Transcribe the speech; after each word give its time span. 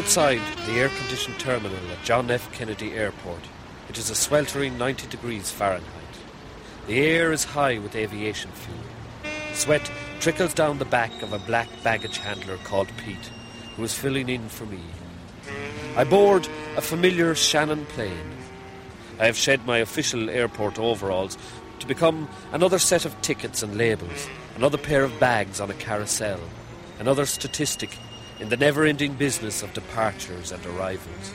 Outside 0.00 0.40
the 0.64 0.80
air 0.80 0.88
conditioned 0.88 1.38
terminal 1.38 1.90
at 1.92 2.02
John 2.04 2.30
F. 2.30 2.50
Kennedy 2.52 2.94
Airport, 2.94 3.42
it 3.90 3.98
is 3.98 4.08
a 4.08 4.14
sweltering 4.14 4.78
90 4.78 5.08
degrees 5.08 5.50
Fahrenheit. 5.50 6.16
The 6.86 7.00
air 7.00 7.32
is 7.32 7.44
high 7.44 7.78
with 7.78 7.94
aviation 7.94 8.50
fuel. 8.50 8.78
Sweat 9.52 9.90
trickles 10.18 10.54
down 10.54 10.78
the 10.78 10.86
back 10.86 11.20
of 11.20 11.34
a 11.34 11.38
black 11.40 11.68
baggage 11.84 12.16
handler 12.16 12.56
called 12.64 12.88
Pete, 12.96 13.30
who 13.76 13.84
is 13.84 13.92
filling 13.92 14.30
in 14.30 14.48
for 14.48 14.64
me. 14.64 14.80
I 15.94 16.04
board 16.04 16.48
a 16.78 16.80
familiar 16.80 17.34
Shannon 17.34 17.84
plane. 17.84 18.32
I 19.18 19.26
have 19.26 19.36
shed 19.36 19.66
my 19.66 19.78
official 19.78 20.30
airport 20.30 20.78
overalls 20.78 21.36
to 21.78 21.86
become 21.86 22.26
another 22.52 22.78
set 22.78 23.04
of 23.04 23.20
tickets 23.20 23.62
and 23.62 23.76
labels, 23.76 24.30
another 24.56 24.78
pair 24.78 25.04
of 25.04 25.20
bags 25.20 25.60
on 25.60 25.70
a 25.70 25.74
carousel, 25.74 26.40
another 26.98 27.26
statistic 27.26 27.90
in 28.40 28.48
the 28.48 28.56
never 28.56 28.84
ending 28.84 29.14
business 29.14 29.62
of 29.62 29.74
departures 29.74 30.50
and 30.50 30.64
arrivals. 30.64 31.34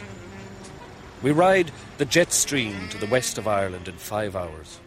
We 1.22 1.32
ride 1.32 1.72
the 1.98 2.06
jet 2.06 2.34
stream 2.34 2.90
to 2.90 2.98
the 2.98 3.06
west 3.06 3.38
of 3.38 3.48
Ireland 3.48 3.88
in 3.88 3.96
five 3.96 4.36
hours, 4.36 4.80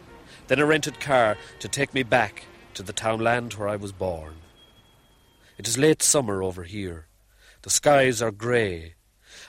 then 0.47 0.59
a 0.59 0.65
rented 0.65 0.99
car 0.99 1.37
to 1.59 1.67
take 1.67 1.93
me 1.93 2.03
back 2.03 2.43
to 2.73 2.83
the 2.83 2.93
townland 2.93 3.53
where 3.53 3.69
I 3.69 3.77
was 3.77 3.93
born. 3.93 4.35
It 5.57 5.67
is 5.67 5.77
late 5.77 6.03
summer 6.03 6.43
over 6.43 6.63
here. 6.63 7.07
The 7.61 7.69
skies 7.69 8.21
are 8.21 8.31
grey, 8.31 8.95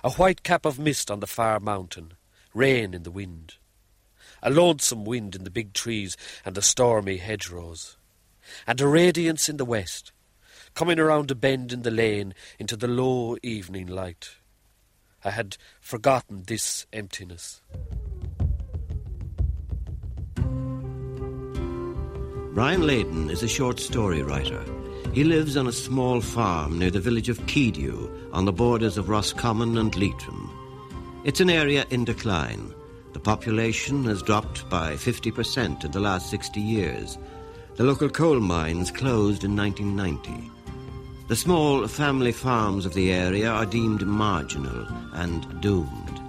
a 0.03 0.11
white 0.13 0.43
cap 0.43 0.65
of 0.65 0.79
mist 0.79 1.11
on 1.11 1.21
the 1.21 1.27
far 1.27 1.61
mountain, 1.61 2.15
rain 2.55 2.95
in 2.95 3.03
the 3.03 3.11
wind. 3.11 3.55
A 4.43 4.51
lonesome 4.51 5.05
wind 5.05 5.35
in 5.35 5.45
the 5.45 5.51
big 5.51 5.75
trees 5.75 6.17
and 6.45 6.55
the 6.55 6.63
stormy 6.63 7.19
hedgerows, 7.19 7.97
and 8.67 8.81
a 8.81 8.87
radiance 8.87 9.49
in 9.49 9.57
the 9.59 9.65
west 9.65 10.13
coming 10.81 10.99
around 10.99 11.31
a 11.31 11.35
bend 11.35 11.75
in 11.75 11.83
the 11.83 11.91
lane 11.91 12.33
into 12.59 12.75
the 12.75 12.89
low 12.89 13.37
evening 13.43 13.87
light. 13.87 14.31
I 15.23 15.29
had 15.29 15.59
forgotten 15.79 16.45
this 16.47 16.87
emptiness. 16.91 17.61
Brian 22.55 22.87
Leyden 22.87 23.29
is 23.29 23.43
a 23.43 23.47
short 23.47 23.79
story 23.79 24.23
writer. 24.23 24.65
He 25.13 25.23
lives 25.23 25.55
on 25.59 25.67
a 25.67 25.73
small 25.73 26.23
farm 26.23 26.79
near 26.79 26.91
the 26.91 26.99
village 26.99 27.29
of 27.29 27.41
Keadue 27.41 28.33
on 28.33 28.47
the 28.47 28.53
borders 28.53 28.97
of 28.97 29.11
Roscommon 29.11 29.77
and 29.77 29.95
Leitrim. 29.95 30.49
It's 31.27 31.41
an 31.41 31.51
area 31.51 31.85
in 31.91 32.07
decline. 32.07 32.73
The 33.13 33.21
population 33.21 34.05
has 34.05 34.23
dropped 34.23 34.67
by 34.71 34.95
50% 34.95 35.85
in 35.85 35.91
the 35.91 36.01
last 36.01 36.31
60 36.31 36.59
years. 36.59 37.19
The 37.75 37.85
local 37.85 38.09
coal 38.09 38.41
mines 38.41 38.91
closed 38.91 39.45
in 39.45 39.55
1990. 39.55 40.51
The 41.31 41.37
small 41.37 41.87
family 41.87 42.33
farms 42.33 42.85
of 42.85 42.95
the 42.95 43.13
area 43.13 43.53
are 43.53 43.65
deemed 43.65 44.05
marginal 44.05 44.85
and 45.13 45.61
doomed. 45.61 46.21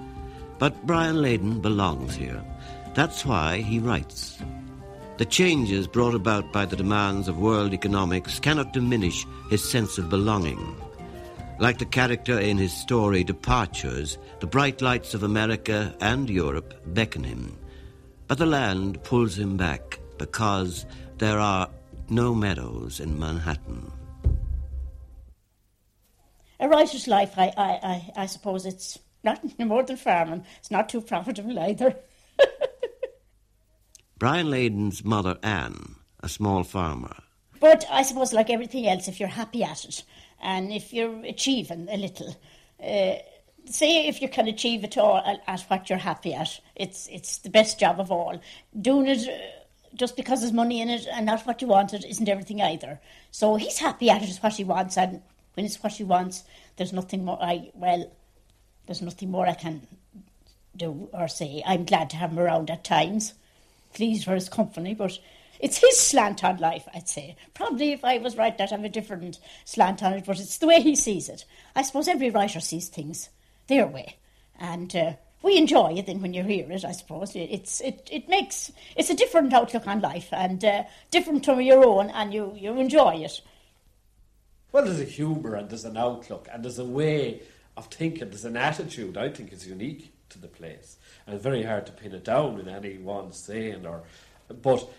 But 0.60 0.86
Brian 0.86 1.24
Leyden 1.24 1.60
belongs 1.60 2.14
here. 2.14 2.40
That's 2.94 3.26
why 3.26 3.62
he 3.62 3.80
writes. 3.80 4.38
The 5.18 5.26
changes 5.26 5.88
brought 5.88 6.14
about 6.14 6.54
by 6.54 6.68
the 6.68 6.76
demands 6.76 7.28
of 7.28 7.40
world 7.40 7.74
economics 7.74 8.40
cannot 8.40 8.74
diminish 8.74 9.26
his 9.50 9.68
sense 9.68 9.98
of 9.98 10.12
belonging. 10.12 10.80
Like 11.58 11.80
the 11.80 11.86
character 11.86 12.40
in 12.40 12.60
his 12.60 12.72
story 12.72 13.24
Departures, 13.24 14.20
the 14.40 14.46
bright 14.46 14.84
lights 14.84 15.16
of 15.16 15.24
America 15.24 15.96
and 16.00 16.30
Europe 16.30 16.80
beckon 16.94 17.24
him. 17.24 17.58
But 18.28 18.38
the 18.38 18.46
land 18.46 19.04
pulls 19.04 19.36
him 19.36 19.58
back 19.58 20.00
because 20.20 20.86
there 21.18 21.40
are 21.40 21.72
no 22.08 22.36
meadows 22.36 23.00
in 23.00 23.18
Manhattan 23.18 23.92
a 26.62 26.70
writer's 26.70 27.08
life, 27.08 27.34
I, 27.38 27.52
I, 27.58 27.70
I, 27.84 28.12
I 28.18 28.26
suppose 28.28 28.66
it's 28.66 29.00
not 29.24 29.42
more 29.60 29.84
than 29.84 29.98
farming. 29.98 30.46
It's 30.60 30.72
not 30.72 30.88
too 30.88 31.02
profitable 31.02 31.60
either. 31.60 31.96
Brian 34.18 34.48
Leyden's 34.48 35.04
mother, 35.04 35.38
Anne, 35.42 35.96
a 36.22 36.30
small 36.30 36.64
farmer. 36.64 37.16
But 37.60 37.86
I 37.92 38.04
suppose, 38.04 38.34
like 38.34 38.50
everything 38.50 38.88
else, 38.88 39.08
if 39.08 39.20
you're 39.20 39.30
happy 39.30 39.64
at 39.64 39.84
it 39.86 40.04
and 40.42 40.72
if 40.72 40.94
you're 40.94 41.24
achieving 41.26 41.88
a 41.90 41.98
little, 41.98 42.36
uh, 42.84 43.16
say 43.66 44.08
if 44.08 44.22
you 44.22 44.30
can 44.30 44.48
achieve 44.48 44.84
it 44.84 44.98
all 44.98 45.22
at 45.48 45.62
what 45.64 45.90
you're 45.90 46.00
happy 46.00 46.34
at, 46.34 46.60
it's 46.76 47.08
it's 47.12 47.40
the 47.40 47.50
best 47.50 47.80
job 47.80 48.00
of 48.00 48.12
all. 48.12 48.40
Doing 48.80 49.08
it 49.08 49.28
uh, 49.28 49.96
just 49.96 50.16
because 50.16 50.42
there's 50.42 50.54
money 50.54 50.82
in 50.82 50.90
it 50.90 51.08
and 51.12 51.26
not 51.26 51.46
what 51.46 51.62
you 51.62 51.68
wanted 51.68 52.06
isn't 52.06 52.30
everything 52.30 52.62
either. 52.62 53.00
So 53.30 53.56
he's 53.56 53.78
happy 53.78 54.10
at 54.10 54.22
it 54.22 54.26
it, 54.26 54.30
is 54.30 54.42
what 54.42 54.54
he 54.54 54.64
wants, 54.64 54.98
and 54.98 55.22
when 55.54 55.66
it's 55.66 55.82
what 55.82 55.94
she 55.94 56.04
wants, 56.04 56.44
there's 56.78 56.94
nothing 56.94 57.26
more. 57.26 57.42
I 57.42 57.72
well, 57.74 58.12
there's 58.86 59.02
nothing 59.02 59.32
more 59.32 59.48
I 59.48 59.54
can 59.54 59.88
do 60.76 61.10
or 61.14 61.28
say. 61.28 61.64
I'm 61.66 61.86
glad 61.86 62.10
to 62.12 62.18
have 62.18 62.32
him 62.32 62.40
around 62.40 62.70
at 62.70 62.84
times, 62.84 63.34
pleased 63.94 64.26
for 64.26 64.34
his 64.34 64.50
company, 64.50 64.94
but 64.94 65.18
it's 65.60 65.78
his 65.78 66.00
slant 66.00 66.44
on 66.44 66.58
life, 66.58 66.88
I'd 66.94 67.08
say. 67.08 67.36
Probably 67.54 67.92
if 67.92 68.04
I 68.04 68.18
was 68.18 68.36
right, 68.36 68.60
I'd 68.60 68.72
have 68.72 68.84
a 68.84 68.90
different 68.90 69.40
slant 69.66 70.02
on 70.02 70.14
it, 70.14 70.26
but 70.26 70.40
it's 70.40 70.58
the 70.58 70.68
way 70.68 70.82
he 70.82 70.96
sees 70.96 71.30
it. 71.30 71.46
I 71.76 71.84
suppose 71.84 72.08
every 72.08 72.30
writer 72.30 72.60
sees 72.60 72.88
things 72.88 73.30
their 73.68 73.86
way, 73.86 74.18
and 74.60 74.94
uh, 74.96 75.14
we 75.44 75.58
enjoy 75.58 75.94
it. 75.94 76.08
Then 76.08 76.22
when 76.22 76.34
you 76.34 76.44
hear 76.44 76.70
it, 76.72 76.86
I 76.86 76.92
suppose 76.94 77.36
it's 77.36 77.80
it 77.82 78.08
it 78.12 78.28
makes 78.28 78.72
it's 78.96 79.10
a 79.10 79.16
different 79.16 79.54
outlook 79.54 79.88
on 79.88 80.02
life 80.02 80.30
and 80.32 80.64
uh, 80.64 80.84
different 81.12 81.46
from 81.46 81.62
your 81.62 81.86
own, 81.86 82.10
and 82.10 82.34
you 82.34 82.54
you 82.58 82.78
enjoy 82.78 83.16
it. 83.16 83.42
Well, 84.72 84.86
there's 84.86 85.02
a 85.02 85.06
humour 85.06 85.56
and 85.56 85.70
there's 85.70 85.86
an 85.86 85.98
outlook 85.98 86.48
and 86.52 86.64
there's 86.64 86.80
a 86.80 86.86
way 86.86 87.42
of 87.76 87.88
thinking, 87.88 88.30
there's 88.30 88.46
an 88.46 88.58
attitude 88.58 89.18
I 89.18 89.30
think 89.30 89.52
is 89.52 89.68
unique 89.68 90.14
to 90.30 90.40
the 90.40 90.48
place. 90.48 90.98
And 91.26 91.36
it's 91.36 91.44
very 91.44 91.64
hard 91.64 91.86
to 91.88 91.92
pin 91.92 92.14
it 92.14 92.24
down 92.24 92.60
in 92.60 92.68
any 92.68 92.98
one 92.98 93.32
saying 93.32 93.86
or 93.86 94.04
but 94.62 94.90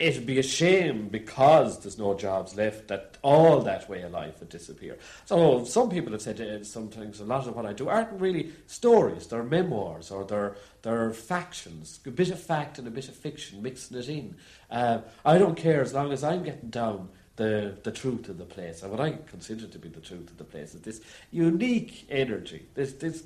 it'd 0.00 0.24
be 0.24 0.38
a 0.38 0.42
shame 0.42 1.08
because 1.08 1.80
there's 1.80 1.98
no 1.98 2.14
jobs 2.14 2.56
left 2.56 2.88
that 2.88 3.18
all 3.22 3.60
that 3.60 3.88
way 3.88 4.00
of 4.00 4.10
life 4.12 4.40
would 4.40 4.48
disappear. 4.48 4.96
So 5.26 5.64
some 5.64 5.90
people 5.90 6.12
have 6.12 6.22
said 6.22 6.40
uh, 6.40 6.64
sometimes 6.64 7.20
a 7.20 7.24
lot 7.24 7.46
of 7.46 7.54
what 7.54 7.66
I 7.66 7.74
do 7.74 7.88
aren't 7.88 8.18
really 8.18 8.50
stories, 8.66 9.26
they're 9.26 9.42
memoirs 9.42 10.10
or 10.10 10.24
they're, 10.24 10.56
they're 10.82 11.12
factions, 11.12 12.00
a 12.06 12.10
bit 12.10 12.30
of 12.30 12.40
fact 12.40 12.78
and 12.78 12.88
a 12.88 12.90
bit 12.90 13.08
of 13.08 13.14
fiction, 13.14 13.62
mixing 13.62 13.98
it 13.98 14.08
in. 14.08 14.36
Uh, 14.70 15.00
I 15.24 15.36
don't 15.36 15.56
care 15.56 15.82
as 15.82 15.92
long 15.92 16.12
as 16.12 16.24
I'm 16.24 16.44
getting 16.44 16.70
down 16.70 17.10
the, 17.40 17.74
the 17.84 17.90
truth 17.90 18.28
of 18.28 18.36
the 18.36 18.44
place. 18.44 18.82
And 18.82 18.90
what 18.90 19.00
I 19.00 19.12
consider 19.12 19.66
to 19.66 19.78
be 19.78 19.88
the 19.88 20.00
truth 20.00 20.30
of 20.30 20.36
the 20.36 20.44
place 20.44 20.74
is 20.74 20.82
this 20.82 21.00
unique 21.30 22.06
energy, 22.10 22.66
this 22.74 22.92
this 22.92 23.24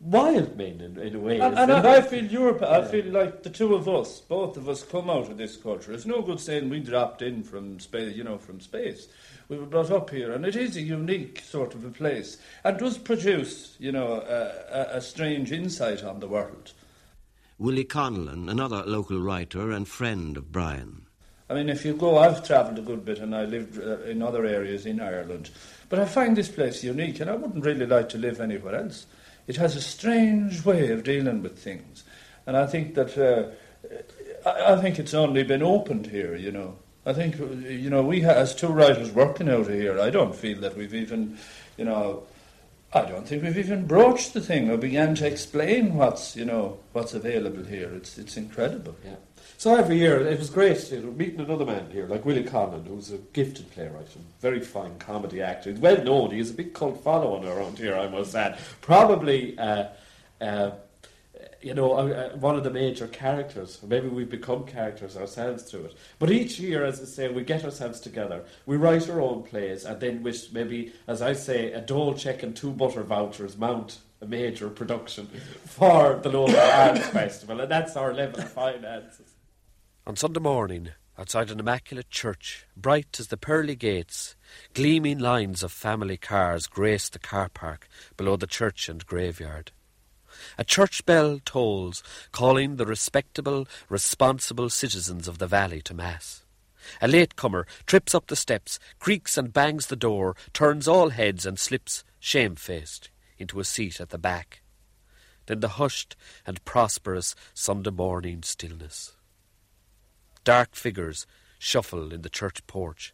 wild 0.00 0.54
men 0.58 0.82
in, 0.82 0.98
in 0.98 1.14
a 1.14 1.18
way. 1.18 1.40
And, 1.40 1.58
and 1.58 1.72
I, 1.72 1.96
I, 1.96 2.00
feel 2.02 2.26
Europe, 2.26 2.62
I 2.62 2.84
feel 2.84 3.06
like 3.06 3.42
the 3.42 3.50
two 3.50 3.74
of 3.74 3.88
us, 3.88 4.20
both 4.20 4.58
of 4.58 4.68
us, 4.68 4.82
come 4.82 5.08
out 5.08 5.30
of 5.30 5.38
this 5.38 5.56
culture. 5.56 5.92
It's 5.94 6.04
no 6.04 6.20
good 6.20 6.40
saying 6.40 6.68
we 6.68 6.80
dropped 6.80 7.22
in 7.22 7.42
from 7.42 7.80
space, 7.80 8.14
you 8.14 8.22
know, 8.22 8.36
from 8.36 8.60
space. 8.60 9.08
We 9.48 9.56
were 9.56 9.64
brought 9.64 9.90
up 9.90 10.10
here, 10.10 10.32
and 10.32 10.44
it 10.44 10.54
is 10.54 10.76
a 10.76 10.82
unique 10.82 11.40
sort 11.40 11.74
of 11.74 11.86
a 11.86 11.90
place, 11.90 12.36
and 12.64 12.78
does 12.78 12.98
produce, 12.98 13.76
you 13.78 13.92
know, 13.92 14.20
a, 14.20 14.92
a, 14.94 14.96
a 14.98 15.00
strange 15.00 15.52
insight 15.52 16.04
on 16.04 16.20
the 16.20 16.28
world. 16.28 16.74
Willie 17.56 17.86
Connellan, 17.86 18.50
another 18.50 18.82
local 18.84 19.18
writer 19.18 19.70
and 19.70 19.88
friend 19.88 20.36
of 20.36 20.52
Brian. 20.52 21.07
I 21.50 21.54
mean, 21.54 21.68
if 21.68 21.84
you 21.84 21.94
go, 21.94 22.18
I've 22.18 22.46
travelled 22.46 22.78
a 22.78 22.82
good 22.82 23.04
bit 23.04 23.18
and 23.18 23.34
I 23.34 23.44
lived 23.44 23.78
uh, 23.78 24.00
in 24.02 24.22
other 24.22 24.44
areas 24.44 24.84
in 24.84 25.00
Ireland, 25.00 25.50
but 25.88 25.98
I 25.98 26.04
find 26.04 26.36
this 26.36 26.48
place 26.48 26.84
unique 26.84 27.20
and 27.20 27.30
I 27.30 27.36
wouldn't 27.36 27.64
really 27.64 27.86
like 27.86 28.10
to 28.10 28.18
live 28.18 28.40
anywhere 28.40 28.76
else. 28.76 29.06
It 29.46 29.56
has 29.56 29.74
a 29.74 29.80
strange 29.80 30.64
way 30.64 30.90
of 30.90 31.04
dealing 31.04 31.42
with 31.42 31.58
things, 31.58 32.04
and 32.46 32.56
I 32.56 32.66
think 32.66 32.94
that 32.94 33.16
uh, 33.16 33.50
I, 34.46 34.74
I 34.74 34.80
think 34.80 34.98
it's 34.98 35.14
only 35.14 35.42
been 35.42 35.62
opened 35.62 36.06
here, 36.06 36.36
you 36.36 36.52
know. 36.52 36.76
I 37.06 37.14
think, 37.14 37.38
you 37.38 37.88
know, 37.88 38.02
we 38.02 38.22
as 38.24 38.54
two 38.54 38.68
writers 38.68 39.10
working 39.10 39.48
out 39.48 39.60
of 39.60 39.68
here, 39.68 39.98
I 39.98 40.10
don't 40.10 40.34
feel 40.34 40.60
that 40.60 40.76
we've 40.76 40.92
even, 40.92 41.38
you 41.78 41.86
know, 41.86 42.24
I 42.92 43.02
don't 43.02 43.26
think 43.26 43.42
we've 43.42 43.56
even 43.56 43.86
broached 43.86 44.34
the 44.34 44.42
thing 44.42 44.70
or 44.70 44.76
began 44.76 45.14
to 45.14 45.26
explain 45.26 45.94
what's, 45.94 46.36
you 46.36 46.44
know, 46.44 46.78
what's 46.92 47.14
available 47.14 47.64
here. 47.64 47.90
It's, 47.94 48.18
it's 48.18 48.36
incredible. 48.36 48.94
Yeah. 49.02 49.16
So 49.56 49.74
every 49.74 49.98
year, 49.98 50.24
it 50.24 50.38
was 50.38 50.50
great 50.50 50.90
you 50.92 51.00
know, 51.00 51.10
meeting 51.10 51.40
another 51.40 51.64
man 51.64 51.90
here, 51.90 52.06
like 52.06 52.24
Willie 52.24 52.44
Conlon, 52.44 52.86
who's 52.86 53.10
a 53.10 53.18
gifted 53.18 53.70
playwright 53.72 54.14
and 54.14 54.24
very 54.40 54.60
fine 54.60 54.96
comedy 54.98 55.42
actor. 55.42 55.70
He's 55.70 55.80
well 55.80 56.02
known. 56.04 56.30
He 56.30 56.38
has 56.38 56.50
a 56.50 56.54
big 56.54 56.74
cult 56.74 57.02
following 57.02 57.44
around 57.44 57.78
here, 57.78 57.96
I 57.96 58.06
must 58.08 58.36
add. 58.36 58.58
Probably, 58.80 59.58
uh, 59.58 59.88
uh, 60.40 60.70
you 61.60 61.74
know, 61.74 61.94
uh, 61.94 62.36
one 62.36 62.54
of 62.54 62.62
the 62.62 62.70
major 62.70 63.08
characters. 63.08 63.80
Maybe 63.82 64.06
we've 64.06 64.30
become 64.30 64.64
characters 64.64 65.16
ourselves 65.16 65.64
through 65.64 65.86
it. 65.86 65.96
But 66.20 66.30
each 66.30 66.60
year, 66.60 66.84
as 66.84 67.00
I 67.00 67.04
say, 67.04 67.28
we 67.28 67.42
get 67.42 67.64
ourselves 67.64 67.98
together. 67.98 68.44
We 68.66 68.76
write 68.76 69.10
our 69.10 69.20
own 69.20 69.42
plays, 69.42 69.84
and 69.84 70.00
then 70.00 70.22
with 70.22 70.52
maybe, 70.52 70.92
as 71.08 71.20
I 71.20 71.32
say, 71.32 71.72
a 71.72 71.80
dole 71.80 72.14
check 72.14 72.44
and 72.44 72.54
two 72.54 72.70
butter 72.70 73.02
vouchers 73.02 73.56
mount 73.56 73.98
a 74.20 74.26
major 74.26 74.68
production 74.68 75.26
for 75.64 76.20
the 76.22 76.28
local 76.28 76.56
arts 76.56 77.08
festival, 77.08 77.60
and 77.60 77.70
that's 77.70 77.96
our 77.96 78.14
level 78.14 78.40
of 78.40 78.52
finances. 78.52 79.34
On 80.08 80.16
Sunday 80.16 80.40
morning, 80.40 80.88
outside 81.18 81.50
an 81.50 81.60
immaculate 81.60 82.08
church, 82.08 82.64
bright 82.74 83.20
as 83.20 83.26
the 83.26 83.36
pearly 83.36 83.76
gates, 83.76 84.36
gleaming 84.72 85.18
lines 85.18 85.62
of 85.62 85.70
family 85.70 86.16
cars 86.16 86.66
grace 86.66 87.10
the 87.10 87.18
car 87.18 87.50
park 87.50 87.86
below 88.16 88.34
the 88.34 88.46
church 88.46 88.88
and 88.88 89.04
graveyard. 89.04 89.70
A 90.56 90.64
church 90.64 91.04
bell 91.04 91.40
tolls, 91.44 92.02
calling 92.32 92.76
the 92.76 92.86
respectable, 92.86 93.68
responsible 93.90 94.70
citizens 94.70 95.28
of 95.28 95.36
the 95.36 95.46
valley 95.46 95.82
to 95.82 95.92
Mass. 95.92 96.42
A 97.02 97.06
latecomer 97.06 97.66
trips 97.84 98.14
up 98.14 98.28
the 98.28 98.34
steps, 98.34 98.78
creaks 98.98 99.36
and 99.36 99.52
bangs 99.52 99.88
the 99.88 99.94
door, 99.94 100.36
turns 100.54 100.88
all 100.88 101.10
heads 101.10 101.44
and 101.44 101.58
slips, 101.58 102.02
shamefaced, 102.18 103.10
into 103.36 103.60
a 103.60 103.64
seat 103.64 104.00
at 104.00 104.08
the 104.08 104.16
back. 104.16 104.62
Then 105.44 105.60
the 105.60 105.76
hushed 105.76 106.16
and 106.46 106.64
prosperous 106.64 107.34
Sunday 107.52 107.90
morning 107.90 108.42
stillness. 108.42 109.17
Dark 110.48 110.74
figures 110.74 111.26
shuffle 111.58 112.10
in 112.10 112.22
the 112.22 112.30
church 112.30 112.66
porch. 112.66 113.12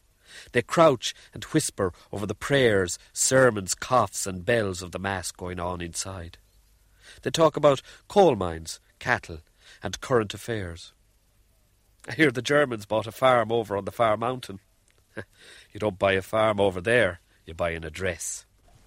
They 0.52 0.62
crouch 0.62 1.12
and 1.32 1.42
whisper 1.42 1.92
over 2.12 2.26
the 2.26 2.34
prayers, 2.36 2.96
sermons, 3.12 3.74
coughs, 3.74 4.24
and 4.24 4.44
bells 4.44 4.82
of 4.82 4.92
the 4.92 5.00
Mass 5.00 5.32
going 5.32 5.58
on 5.58 5.80
inside. 5.80 6.38
They 7.22 7.32
talk 7.32 7.56
about 7.56 7.82
coal 8.06 8.36
mines, 8.36 8.78
cattle, 9.00 9.40
and 9.82 10.00
current 10.00 10.32
affairs. 10.32 10.92
I 12.08 12.12
hear 12.12 12.30
the 12.30 12.40
Germans 12.40 12.86
bought 12.86 13.08
a 13.08 13.10
farm 13.10 13.50
over 13.50 13.76
on 13.76 13.84
the 13.84 13.90
far 13.90 14.16
mountain. 14.16 14.60
you 15.16 15.80
don't 15.80 15.98
buy 15.98 16.12
a 16.12 16.22
farm 16.22 16.60
over 16.60 16.80
there, 16.80 17.18
you 17.44 17.52
buy 17.52 17.70
an 17.70 17.82
address. 17.82 18.46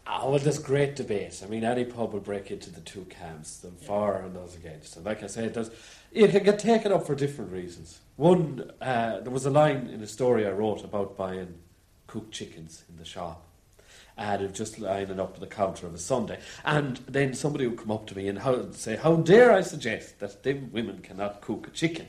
Oh, 0.09 0.29
well, 0.31 0.39
there's 0.39 0.59
great 0.59 0.95
debate. 0.95 1.41
I 1.43 1.47
mean, 1.47 1.65
any 1.65 1.83
pub 1.83 2.13
will 2.13 2.21
break 2.21 2.49
into 2.49 2.69
the 2.69 2.79
two 2.79 3.05
camps, 3.09 3.57
the 3.57 3.71
for 3.71 4.15
and 4.17 4.33
those 4.33 4.55
against. 4.55 4.95
And 4.95 5.05
like 5.05 5.21
I 5.21 5.27
said, 5.27 5.53
there's, 5.53 5.69
it 6.13 6.31
can 6.31 6.43
get 6.43 6.59
taken 6.59 6.93
up 6.93 7.05
for 7.05 7.13
different 7.13 7.51
reasons. 7.51 7.99
One, 8.15 8.71
uh, 8.79 9.19
there 9.19 9.31
was 9.31 9.45
a 9.45 9.49
line 9.49 9.87
in 9.87 10.01
a 10.01 10.07
story 10.07 10.47
I 10.47 10.51
wrote 10.51 10.85
about 10.85 11.17
buying 11.17 11.55
cooked 12.07 12.31
chickens 12.31 12.85
in 12.89 12.95
the 12.97 13.03
shop. 13.03 13.43
And 14.17 14.41
it 14.41 14.49
was 14.49 14.57
just 14.57 14.79
lining 14.79 15.19
up 15.19 15.33
to 15.35 15.41
the 15.41 15.45
counter 15.45 15.85
of 15.85 15.93
a 15.93 15.97
Sunday. 15.97 16.39
And 16.63 16.97
then 17.07 17.33
somebody 17.33 17.67
would 17.67 17.77
come 17.77 17.91
up 17.91 18.07
to 18.07 18.15
me 18.15 18.29
and 18.29 18.39
how, 18.39 18.71
say, 18.71 18.95
How 18.95 19.17
dare 19.17 19.51
I 19.51 19.61
suggest 19.61 20.19
that 20.19 20.41
them 20.41 20.69
women 20.71 20.99
cannot 21.01 21.41
cook 21.41 21.67
a 21.67 21.71
chicken? 21.71 22.07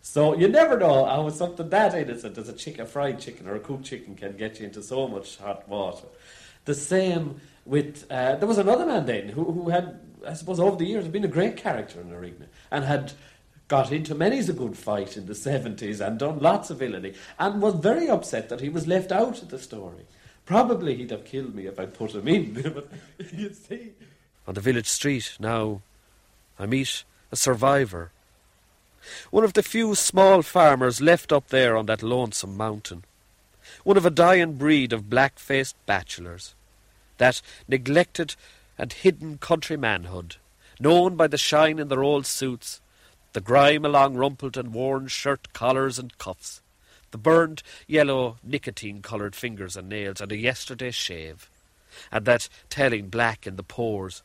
So 0.00 0.34
you 0.34 0.48
never 0.48 0.78
know 0.78 1.04
how 1.04 1.28
something 1.28 1.68
that 1.68 1.94
innocent 1.94 2.38
as 2.38 2.48
a 2.48 2.54
chicken, 2.54 2.80
a 2.80 2.86
fried 2.86 3.20
chicken 3.20 3.46
or 3.46 3.54
a 3.54 3.60
cooked 3.60 3.84
chicken 3.84 4.16
can 4.16 4.36
get 4.36 4.60
you 4.60 4.66
into 4.66 4.82
so 4.82 5.06
much 5.06 5.36
hot 5.36 5.68
water. 5.68 6.08
The 6.64 6.74
same 6.74 7.40
with 7.64 8.06
uh, 8.10 8.36
there 8.36 8.48
was 8.48 8.58
another 8.58 8.86
man 8.86 9.06
then 9.06 9.28
who, 9.28 9.44
who 9.44 9.68
had, 9.70 10.00
I 10.26 10.34
suppose, 10.34 10.60
over 10.60 10.76
the 10.76 10.86
years, 10.86 11.08
been 11.08 11.24
a 11.24 11.28
great 11.28 11.56
character 11.56 12.00
in 12.00 12.10
Arigna 12.10 12.46
and 12.70 12.84
had 12.84 13.12
got 13.68 13.92
into 13.92 14.14
many's 14.14 14.48
a 14.48 14.52
good 14.52 14.76
fight 14.76 15.16
in 15.16 15.26
the 15.26 15.34
seventies 15.34 16.00
and 16.00 16.18
done 16.18 16.38
lots 16.38 16.70
of 16.70 16.78
villainy, 16.78 17.14
and 17.38 17.62
was 17.62 17.74
very 17.74 18.08
upset 18.08 18.48
that 18.48 18.60
he 18.60 18.68
was 18.68 18.86
left 18.86 19.10
out 19.10 19.40
of 19.42 19.48
the 19.48 19.58
story. 19.58 20.04
Probably 20.44 20.94
he'd 20.96 21.10
have 21.10 21.24
killed 21.24 21.54
me 21.54 21.66
if 21.66 21.80
I'd 21.80 21.94
put 21.94 22.14
him 22.14 22.28
in. 22.28 22.54
you 23.32 23.54
see, 23.54 23.92
On 24.46 24.54
the 24.54 24.60
village 24.60 24.88
street 24.88 25.36
now, 25.40 25.80
I 26.58 26.66
meet 26.66 27.04
a 27.32 27.36
survivor. 27.36 28.10
One 29.30 29.44
of 29.44 29.54
the 29.54 29.62
few 29.62 29.94
small 29.94 30.42
farmers 30.42 31.00
left 31.00 31.32
up 31.32 31.48
there 31.48 31.76
on 31.76 31.86
that 31.86 32.02
lonesome 32.02 32.56
mountain. 32.56 33.04
One 33.84 33.96
of 33.96 34.04
a 34.04 34.10
dying 34.10 34.54
breed 34.54 34.92
of 34.92 35.08
black 35.08 35.38
faced 35.38 35.76
bachelors. 35.86 36.54
That 37.18 37.40
neglected 37.68 38.34
and 38.76 38.92
hidden 38.92 39.38
country 39.38 39.76
manhood, 39.76 40.36
known 40.80 41.16
by 41.16 41.28
the 41.28 41.38
shine 41.38 41.78
in 41.78 41.88
their 41.88 42.02
old 42.02 42.26
suits, 42.26 42.80
the 43.34 43.40
grime 43.40 43.84
along 43.84 44.14
rumpled 44.14 44.56
and 44.56 44.72
worn 44.72 45.06
shirt 45.08 45.52
collars 45.52 45.98
and 45.98 46.16
cuffs, 46.18 46.60
the 47.10 47.18
burned 47.18 47.62
yellow 47.86 48.38
nicotine 48.42 49.02
coloured 49.02 49.36
fingers 49.36 49.76
and 49.76 49.88
nails, 49.88 50.20
and 50.20 50.32
a 50.32 50.36
yesterday 50.36 50.90
shave, 50.90 51.48
and 52.10 52.24
that 52.24 52.48
telling 52.68 53.08
black 53.08 53.46
in 53.46 53.56
the 53.56 53.62
pores, 53.62 54.22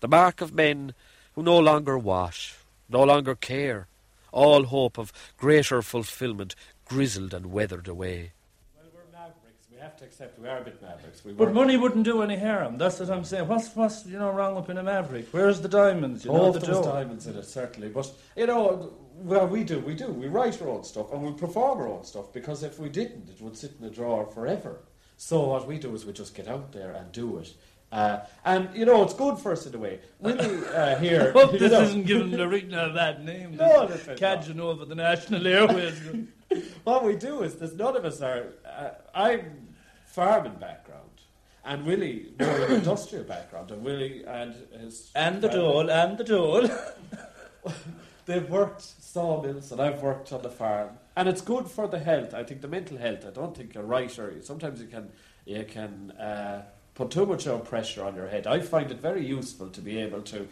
the 0.00 0.08
mark 0.08 0.40
of 0.40 0.54
men 0.54 0.94
who 1.34 1.42
no 1.42 1.58
longer 1.58 1.98
wash, 1.98 2.56
no 2.88 3.02
longer 3.02 3.34
care, 3.34 3.86
all 4.32 4.64
hope 4.64 4.98
of 4.98 5.12
greater 5.36 5.82
fulfilment 5.82 6.54
grizzled 6.84 7.34
and 7.34 7.46
weathered 7.46 7.88
away. 7.88 8.32
well, 8.76 8.86
we're 8.94 9.12
mavericks. 9.12 9.66
We 9.70 9.71
have 9.82 9.96
to 9.96 10.04
accept 10.04 10.38
we 10.38 10.48
are 10.48 10.58
a 10.58 10.64
bit 10.64 10.80
mavericks. 10.80 11.24
We 11.24 11.32
But 11.32 11.52
money 11.52 11.76
wouldn't 11.76 12.04
do 12.04 12.22
any 12.22 12.38
harm. 12.38 12.78
That's 12.78 13.00
what 13.00 13.10
I'm 13.10 13.24
saying. 13.24 13.48
What's 13.48 13.74
what's 13.74 14.06
you 14.06 14.18
know 14.18 14.30
wrong 14.30 14.56
up 14.56 14.70
in 14.70 14.78
a 14.78 14.82
Maverick? 14.82 15.28
Where's 15.32 15.60
the 15.60 15.68
diamonds? 15.68 16.24
You 16.24 16.32
know 16.32 16.42
Oh, 16.42 16.52
the 16.52 16.60
there's 16.60 16.84
diamonds 16.84 17.26
in 17.26 17.36
it, 17.36 17.44
certainly. 17.44 17.88
But, 17.88 18.10
you 18.36 18.46
know, 18.46 18.92
well, 19.16 19.46
we 19.46 19.64
do, 19.64 19.80
we 19.80 19.94
do. 19.94 20.06
We 20.06 20.28
write 20.28 20.60
our 20.62 20.68
own 20.68 20.84
stuff 20.84 21.12
and 21.12 21.22
we 21.22 21.32
perform 21.32 21.80
our 21.80 21.88
own 21.88 22.04
stuff 22.04 22.32
because 22.32 22.62
if 22.62 22.78
we 22.78 22.88
didn't, 22.88 23.28
it 23.28 23.40
would 23.40 23.56
sit 23.56 23.72
in 23.80 23.86
a 23.86 23.90
drawer 23.90 24.26
forever. 24.26 24.78
So 25.16 25.48
what 25.48 25.66
we 25.66 25.78
do 25.78 25.94
is 25.94 26.06
we 26.06 26.12
just 26.12 26.34
get 26.34 26.48
out 26.48 26.72
there 26.72 26.92
and 26.92 27.10
do 27.12 27.38
it. 27.38 27.52
Uh, 27.90 28.20
and, 28.44 28.70
you 28.74 28.86
know, 28.86 29.02
it's 29.02 29.12
good 29.12 29.36
for 29.38 29.52
us 29.52 29.66
in 29.66 29.74
a 29.74 29.78
way. 29.78 30.00
Willie 30.18 30.66
uh, 30.68 30.96
here... 31.00 31.32
I 31.36 31.38
hope 31.38 31.52
this 31.52 31.70
know- 31.70 31.82
isn't 31.82 32.06
giving 32.06 32.30
the 32.30 32.38
Arigna 32.38 32.90
a 32.90 32.94
bad 32.94 33.24
name. 33.24 33.56
No, 33.56 33.82
is 33.82 34.58
over 34.58 34.84
the 34.86 34.94
national 34.94 35.46
airways. 35.46 36.00
what 36.84 37.04
we 37.04 37.16
do 37.16 37.42
is 37.42 37.56
there's 37.56 37.74
none 37.74 37.94
of 37.96 38.04
us 38.04 38.22
are. 38.22 38.46
Uh, 38.64 38.90
I'm 39.14 39.71
farming 40.12 40.56
background, 40.60 41.22
and 41.64 41.86
Willie 41.86 42.34
more 42.38 42.50
of 42.50 42.70
an 42.70 42.76
industrial 42.76 43.24
background, 43.24 43.70
and 43.70 43.82
Willie 43.82 44.24
and 44.24 44.54
his 44.78 45.10
and 45.14 45.40
the 45.40 45.48
dole, 45.48 45.90
and 45.90 46.18
the 46.18 46.24
dole. 46.24 46.68
They've 48.26 48.48
worked 48.48 48.82
sawmills, 48.82 49.72
and 49.72 49.80
I've 49.80 50.00
worked 50.00 50.32
on 50.32 50.42
the 50.42 50.50
farm, 50.50 50.90
and 51.16 51.28
it's 51.28 51.40
good 51.40 51.66
for 51.66 51.88
the 51.88 51.98
health. 51.98 52.34
I 52.34 52.44
think 52.44 52.60
the 52.60 52.68
mental 52.68 52.98
health. 52.98 53.24
I 53.26 53.30
don't 53.30 53.56
think 53.56 53.74
a 53.74 53.82
writer. 53.82 54.34
Sometimes 54.42 54.80
you 54.80 54.86
can 54.86 55.10
you 55.46 55.64
can 55.64 56.12
uh, 56.12 56.62
put 56.94 57.10
too 57.10 57.26
much 57.26 57.46
of 57.46 57.64
pressure 57.64 58.04
on 58.04 58.14
your 58.14 58.28
head. 58.28 58.46
I 58.46 58.60
find 58.60 58.90
it 58.90 59.00
very 59.00 59.26
useful 59.26 59.70
to 59.70 59.80
be 59.80 59.98
able 59.98 60.22
to 60.22 60.46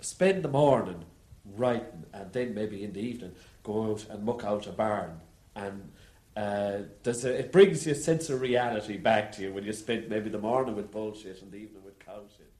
spend 0.00 0.44
the 0.44 0.48
morning 0.48 1.04
writing, 1.56 2.04
and 2.12 2.30
then 2.32 2.54
maybe 2.54 2.84
in 2.84 2.92
the 2.92 3.00
evening 3.00 3.32
go 3.64 3.90
out 3.90 4.06
and 4.10 4.22
muck 4.22 4.44
out 4.44 4.66
a 4.66 4.72
barn 4.72 5.20
and. 5.56 5.92
Uh, 6.38 6.84
it 7.04 7.50
brings 7.50 7.84
you 7.84 7.90
a 7.90 7.96
sense 7.96 8.30
of 8.30 8.40
reality 8.40 8.96
back 8.96 9.32
to 9.32 9.42
you 9.42 9.52
when 9.52 9.64
you 9.64 9.72
spend 9.72 10.08
maybe 10.08 10.30
the 10.30 10.38
morning 10.38 10.76
with 10.76 10.88
bullshit 10.88 11.42
and 11.42 11.50
the 11.50 11.56
evening 11.56 11.82
with 11.84 11.98
cow 11.98 12.22
shit. 12.36 12.52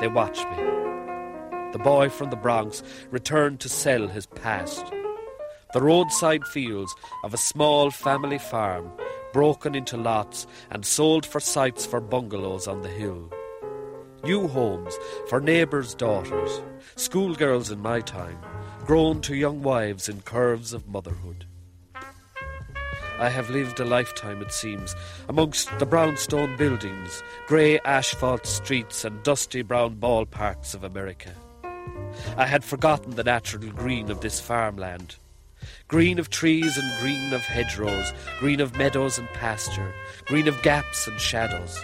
They 0.00 0.08
watch 0.08 0.38
me. 0.46 0.56
The 1.72 1.80
boy 1.84 2.08
from 2.08 2.30
the 2.30 2.36
Bronx 2.36 2.82
returned 3.10 3.60
to 3.60 3.68
sell 3.68 4.08
his 4.08 4.24
past. 4.24 4.86
The 5.74 5.82
roadside 5.82 6.46
fields 6.46 6.94
of 7.24 7.34
a 7.34 7.36
small 7.36 7.90
family 7.90 8.38
farm, 8.38 8.90
broken 9.36 9.74
into 9.74 9.98
lots 9.98 10.46
and 10.70 10.82
sold 10.82 11.26
for 11.26 11.40
sites 11.40 11.84
for 11.84 12.00
bungalows 12.00 12.66
on 12.66 12.80
the 12.80 12.88
hill. 12.88 13.30
New 14.24 14.48
homes 14.48 14.98
for 15.28 15.42
neighbours' 15.42 15.94
daughters, 15.94 16.62
schoolgirls 16.94 17.70
in 17.70 17.78
my 17.78 18.00
time, 18.00 18.38
grown 18.86 19.20
to 19.20 19.36
young 19.36 19.62
wives 19.62 20.08
in 20.08 20.22
curves 20.22 20.72
of 20.72 20.88
motherhood. 20.88 21.44
I 23.18 23.28
have 23.28 23.50
lived 23.50 23.78
a 23.78 23.84
lifetime, 23.84 24.40
it 24.40 24.52
seems, 24.52 24.96
amongst 25.28 25.78
the 25.78 25.84
brownstone 25.84 26.56
buildings, 26.56 27.22
grey 27.46 27.78
asphalt 27.80 28.46
streets, 28.46 29.04
and 29.04 29.22
dusty 29.22 29.60
brown 29.60 29.96
ballparks 29.96 30.74
of 30.74 30.82
America. 30.82 31.34
I 32.38 32.46
had 32.46 32.64
forgotten 32.64 33.16
the 33.16 33.24
natural 33.24 33.70
green 33.70 34.10
of 34.10 34.22
this 34.22 34.40
farmland. 34.40 35.16
Green 35.88 36.18
of 36.18 36.30
trees 36.30 36.76
and 36.76 37.00
green 37.00 37.32
of 37.32 37.40
hedgerows, 37.42 38.12
green 38.38 38.60
of 38.60 38.76
meadows 38.76 39.18
and 39.18 39.28
pasture, 39.28 39.92
green 40.26 40.48
of 40.48 40.60
gaps 40.62 41.06
and 41.06 41.20
shadows. 41.20 41.78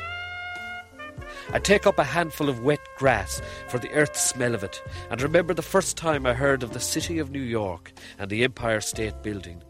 I 1.53 1.59
take 1.59 1.87
up 1.87 1.99
a 1.99 2.05
handful 2.05 2.49
of 2.49 2.61
wet 2.61 2.81
grass 2.97 3.43
for 3.69 3.79
the 3.79 3.91
earth 3.91 4.17
smell 4.17 4.55
of 4.55 4.65
it, 4.65 4.83
and 5.11 5.21
remember 5.21 5.55
the 5.55 5.63
first 5.63 5.97
time 5.97 6.27
I 6.27 6.35
heard 6.35 6.63
of 6.63 6.73
the 6.73 6.81
City 6.81 7.19
of 7.19 7.31
New 7.31 7.43
York 7.43 7.93
and 8.19 8.31
the 8.31 8.45
Empire 8.45 8.81
State 8.81 9.23
Building. 9.23 9.63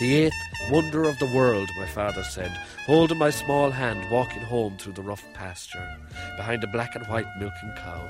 The 0.00 0.14
eighth 0.14 0.32
wonder 0.70 1.04
of 1.04 1.18
the 1.18 1.32
world, 1.34 1.68
my 1.76 1.86
father 1.86 2.22
said, 2.22 2.56
holding 2.86 3.18
my 3.18 3.30
small 3.30 3.70
hand 3.70 4.10
walking 4.12 4.42
home 4.42 4.76
through 4.78 4.92
the 4.92 5.02
rough 5.02 5.24
pasture, 5.34 5.98
behind 6.36 6.62
a 6.62 6.68
black 6.68 6.94
and 6.94 7.04
white 7.06 7.26
milking 7.38 7.72
cow. 7.76 8.08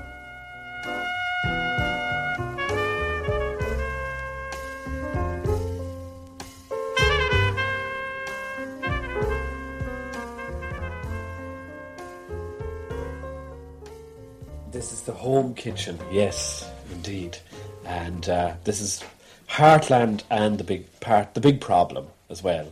This 14.79 14.93
is 14.93 15.01
the 15.01 15.11
home 15.11 15.55
kitchen, 15.55 15.99
yes, 16.09 16.71
indeed, 16.89 17.37
and 17.83 18.29
uh, 18.29 18.53
this 18.63 18.79
is 18.79 19.03
heartland 19.49 20.23
and 20.29 20.57
the 20.57 20.63
big 20.63 21.01
part, 21.01 21.33
the 21.33 21.41
big 21.41 21.59
problem 21.59 22.07
as 22.29 22.41
well. 22.41 22.71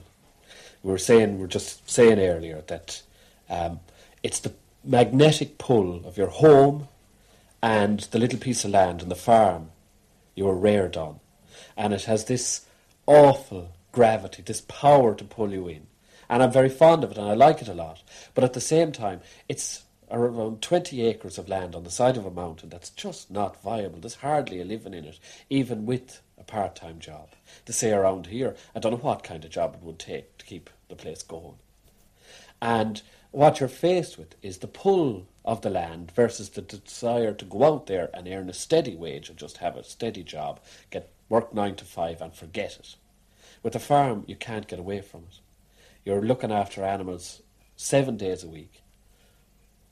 We 0.83 0.91
were 0.91 0.99
saying, 0.99 1.35
we 1.35 1.41
were 1.41 1.47
just 1.47 1.89
saying 1.89 2.17
earlier 2.17 2.63
that 2.67 3.01
um, 3.49 3.81
it's 4.23 4.39
the 4.39 4.53
magnetic 4.85 5.57
pull 5.57 6.05
of 6.07 6.17
your 6.17 6.29
home 6.29 6.87
and 7.61 7.99
the 7.99 8.19
little 8.19 8.39
piece 8.39 8.63
of 8.63 8.71
land 8.71 9.01
and 9.01 9.11
the 9.11 9.15
farm 9.15 9.71
you 10.33 10.45
were 10.45 10.55
reared 10.55 10.95
on, 10.95 11.19
and 11.75 11.93
it 11.93 12.05
has 12.05 12.23
this 12.23 12.65
awful 13.05 13.73
gravity, 13.91 14.41
this 14.41 14.61
power 14.61 15.13
to 15.13 15.25
pull 15.25 15.51
you 15.51 15.67
in. 15.67 15.87
And 16.29 16.41
I'm 16.41 16.53
very 16.53 16.69
fond 16.69 17.03
of 17.03 17.11
it, 17.11 17.17
and 17.17 17.27
I 17.27 17.33
like 17.33 17.61
it 17.61 17.67
a 17.67 17.73
lot. 17.73 18.01
But 18.33 18.45
at 18.45 18.53
the 18.53 18.61
same 18.61 18.93
time, 18.93 19.19
it's 19.49 19.83
around 20.09 20.61
20 20.61 21.01
acres 21.01 21.37
of 21.37 21.49
land 21.49 21.75
on 21.75 21.83
the 21.83 21.89
side 21.89 22.17
of 22.17 22.25
a 22.25 22.31
mountain 22.31 22.69
that's 22.69 22.89
just 22.89 23.29
not 23.29 23.61
viable. 23.61 23.99
There's 23.99 24.15
hardly 24.15 24.61
a 24.61 24.65
living 24.65 24.93
in 24.93 25.05
it, 25.05 25.19
even 25.49 25.85
with 25.85 26.21
a 26.37 26.43
part 26.43 26.75
time 26.75 26.99
job. 26.99 27.29
To 27.65 27.73
say 27.73 27.91
around 27.91 28.27
here, 28.27 28.55
I 28.75 28.79
don't 28.79 28.91
know 28.91 28.97
what 28.97 29.23
kind 29.23 29.43
of 29.43 29.51
job 29.51 29.75
it 29.75 29.83
would 29.83 29.99
take 29.99 30.37
to 30.37 30.45
keep 30.45 30.69
the 30.87 30.95
place 30.95 31.23
going. 31.23 31.55
And 32.61 33.01
what 33.31 33.59
you're 33.59 33.69
faced 33.69 34.17
with 34.17 34.35
is 34.41 34.59
the 34.59 34.67
pull 34.67 35.27
of 35.43 35.61
the 35.61 35.69
land 35.69 36.11
versus 36.11 36.49
the 36.49 36.61
desire 36.61 37.33
to 37.33 37.45
go 37.45 37.63
out 37.63 37.87
there 37.87 38.09
and 38.13 38.27
earn 38.27 38.49
a 38.49 38.53
steady 38.53 38.95
wage 38.95 39.29
and 39.29 39.37
just 39.37 39.57
have 39.57 39.75
a 39.75 39.83
steady 39.83 40.23
job, 40.23 40.59
get 40.89 41.11
work 41.29 41.53
nine 41.53 41.75
to 41.75 41.85
five 41.85 42.21
and 42.21 42.33
forget 42.33 42.77
it. 42.79 42.95
With 43.63 43.75
a 43.75 43.79
farm, 43.79 44.23
you 44.27 44.35
can't 44.35 44.67
get 44.67 44.79
away 44.79 45.01
from 45.01 45.23
it. 45.29 45.39
You're 46.05 46.21
looking 46.21 46.51
after 46.51 46.83
animals 46.83 47.41
seven 47.75 48.17
days 48.17 48.43
a 48.43 48.47
week 48.47 48.81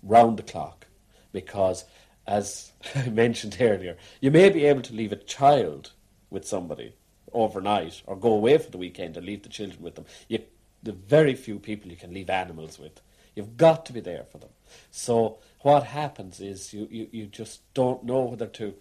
round 0.05 0.37
the 0.37 0.43
clock 0.43 0.87
because, 1.33 1.83
as 2.25 2.71
I 2.95 3.09
mentioned 3.09 3.57
earlier, 3.59 3.97
you 4.21 4.31
may 4.31 4.49
be 4.49 4.65
able 4.65 4.83
to 4.83 4.93
leave 4.93 5.11
a 5.11 5.17
child 5.17 5.91
with 6.29 6.47
somebody 6.47 6.93
overnight 7.33 8.01
or 8.05 8.15
go 8.15 8.31
away 8.31 8.57
for 8.57 8.71
the 8.71 8.77
weekend 8.77 9.17
and 9.17 9.25
leave 9.25 9.43
the 9.43 9.49
children 9.49 9.83
with 9.83 9.95
them. 9.95 10.05
You, 10.29 10.39
the 10.81 10.93
very 10.93 11.35
few 11.35 11.59
people 11.59 11.91
you 11.91 11.97
can 11.97 12.13
leave 12.13 12.29
animals 12.29 12.79
with. 12.79 13.01
You've 13.35 13.57
got 13.57 13.85
to 13.87 13.93
be 13.93 13.99
there 13.99 14.23
for 14.31 14.37
them. 14.37 14.51
So 14.91 15.39
what 15.61 15.83
happens 15.83 16.39
is 16.39 16.73
you, 16.73 16.87
you, 16.89 17.07
you 17.11 17.25
just 17.25 17.61
don't 17.73 18.03
know 18.03 18.21
whether 18.21 18.47
to, 18.47 18.75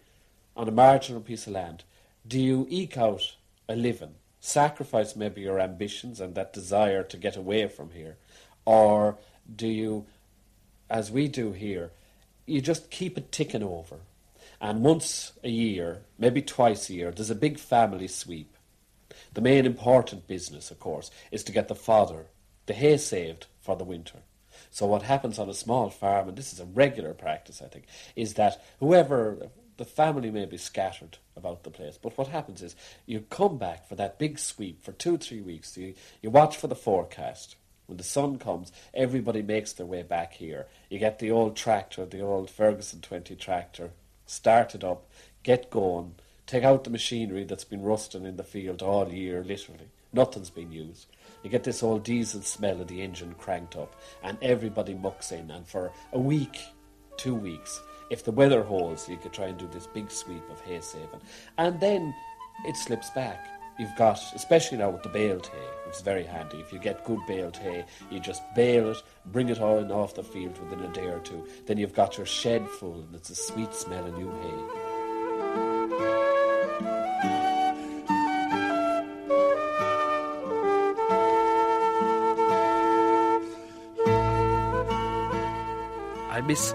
on 0.57 0.69
a 0.69 0.73
marginal 0.73 1.21
piece 1.21 1.47
of 1.47 1.54
land, 1.54 1.83
do 2.26 2.38
you 2.38 2.66
eke 2.71 2.97
out 2.97 3.35
a 3.69 3.75
living, 3.75 4.14
sacrifice 4.40 5.16
maybe 5.16 5.40
your 5.40 5.59
ambitions 5.59 6.21
and 6.21 6.35
that 6.35 6.52
desire 6.52 7.02
to 7.02 7.16
get 7.16 7.37
away 7.37 7.66
from 7.69 7.90
here, 7.90 8.16
or 8.64 9.19
do 9.54 9.66
you 9.66 10.07
as 10.94 11.10
we 11.10 11.26
do 11.26 11.50
here, 11.50 11.90
you 12.46 12.60
just 12.60 12.88
keep 12.88 13.18
it 13.18 13.32
ticking 13.32 13.64
over. 13.64 13.96
And 14.60 14.84
once 14.84 15.32
a 15.42 15.48
year, 15.48 16.02
maybe 16.20 16.40
twice 16.40 16.88
a 16.88 16.94
year, 16.94 17.10
there's 17.10 17.30
a 17.30 17.34
big 17.34 17.58
family 17.58 18.06
sweep. 18.06 18.56
The 19.32 19.40
main 19.40 19.66
important 19.66 20.28
business, 20.28 20.70
of 20.70 20.78
course, 20.78 21.10
is 21.32 21.42
to 21.44 21.52
get 21.52 21.66
the 21.66 21.74
fodder, 21.74 22.26
the 22.66 22.74
hay 22.74 22.96
saved 22.96 23.48
for 23.60 23.74
the 23.74 23.82
winter. 23.82 24.18
So 24.70 24.86
what 24.86 25.02
happens 25.02 25.40
on 25.40 25.48
a 25.48 25.54
small 25.54 25.90
farm, 25.90 26.28
and 26.28 26.38
this 26.38 26.52
is 26.52 26.60
a 26.60 26.64
regular 26.64 27.12
practice, 27.12 27.60
I 27.60 27.66
think, 27.66 27.86
is 28.14 28.34
that 28.34 28.62
whoever 28.78 29.48
the 29.78 29.84
family 29.84 30.30
may 30.30 30.44
be 30.46 30.58
scattered 30.58 31.18
about 31.36 31.64
the 31.64 31.70
place, 31.70 31.98
but 32.00 32.16
what 32.16 32.28
happens 32.28 32.62
is 32.62 32.76
you 33.04 33.24
come 33.30 33.58
back 33.58 33.88
for 33.88 33.96
that 33.96 34.20
big 34.20 34.38
sweep 34.38 34.84
for 34.84 34.92
two, 34.92 35.18
three 35.18 35.40
weeks. 35.40 35.76
You, 35.76 35.94
you 36.22 36.30
watch 36.30 36.56
for 36.56 36.68
the 36.68 36.76
forecast. 36.76 37.56
When 37.87 37.99
the 37.99 38.05
sun 38.05 38.38
comes, 38.38 38.73
everybody 38.95 39.43
makes 39.43 39.73
their 39.73 39.87
way 39.87 40.03
back 40.03 40.35
here. 40.35 40.67
You 40.88 40.99
get 40.99 41.19
the 41.19 41.31
old 41.31 41.57
tractor, 41.57 42.07
the 42.07 42.21
old 42.21 42.50
Ferguson 42.50 43.00
20 43.00 43.37
tractor, 43.37 43.91
start 44.26 44.75
it 44.75 44.83
up, 44.83 45.11
get 45.43 45.71
going, 45.71 46.14
take 46.47 46.64
out 46.64 46.85
the 46.85 46.91
machinery 46.91 47.45
that's 47.45 47.64
been 47.64 47.83
rusting 47.83 48.25
in 48.25 48.37
the 48.37 48.45
field 48.45 48.83
all 48.83 49.09
year, 49.09 49.45
literally. 49.45 49.88
Nothing's 50.12 50.50
been 50.50 50.73
used. 50.73 51.09
You 51.43 51.50
get 51.50 51.64
this 51.64 51.83
old 51.83 52.05
diesel 52.05 52.41
smell 52.41 52.81
of 52.81 52.88
the 52.88 53.03
engine 53.03 53.35
cranked 53.35 53.76
up, 53.76 54.00
and 54.23 54.38
everybody 54.41 54.95
mucks 54.95 55.33
in. 55.33 55.50
And 55.50 55.67
for 55.67 55.93
a 56.12 56.19
week, 56.19 56.61
two 57.19 57.35
weeks, 57.35 57.83
if 58.11 58.25
the 58.25 58.33
weather 58.33 58.62
holds, 58.62 59.09
you 59.09 59.17
could 59.17 59.33
try 59.33 59.47
and 59.47 59.59
do 59.59 59.69
this 59.73 59.87
big 59.88 60.11
sweep 60.11 60.49
of 60.50 60.61
hay 60.61 60.81
saving. 60.81 61.21
And 61.59 61.79
then 61.81 62.14
it 62.64 62.76
slips 62.76 63.11
back 63.11 63.49
you've 63.78 63.95
got, 63.97 64.21
especially 64.35 64.78
now 64.78 64.90
with 64.90 65.02
the 65.02 65.09
baled 65.09 65.47
hay, 65.47 65.69
it's 65.87 66.00
very 66.00 66.25
handy. 66.25 66.59
If 66.59 66.73
you 66.73 66.78
get 66.78 67.04
good 67.04 67.21
baled 67.26 67.57
hay, 67.57 67.85
you 68.11 68.21
just 68.21 68.43
bale 68.54 68.90
it, 68.90 69.02
bring 69.26 69.49
it 69.49 69.61
on 69.61 69.90
off 69.93 70.14
the 70.14 70.23
field 70.23 70.59
within 70.59 70.85
a 70.85 70.93
day 70.93 71.07
or 71.07 71.21
two. 71.21 71.47
Then 71.66 71.78
you've 71.78 71.95
got 71.95 72.16
your 72.16 72.26
shed 72.26 72.69
full, 72.69 73.00
and 73.00 73.14
it's 73.14 73.31
a 73.31 73.35
sweet 73.35 73.75
smell 73.75 74.07
of 74.07 74.16
new 74.19 74.31
hay. 74.31 74.90
I 86.31 86.40
miss 86.40 86.75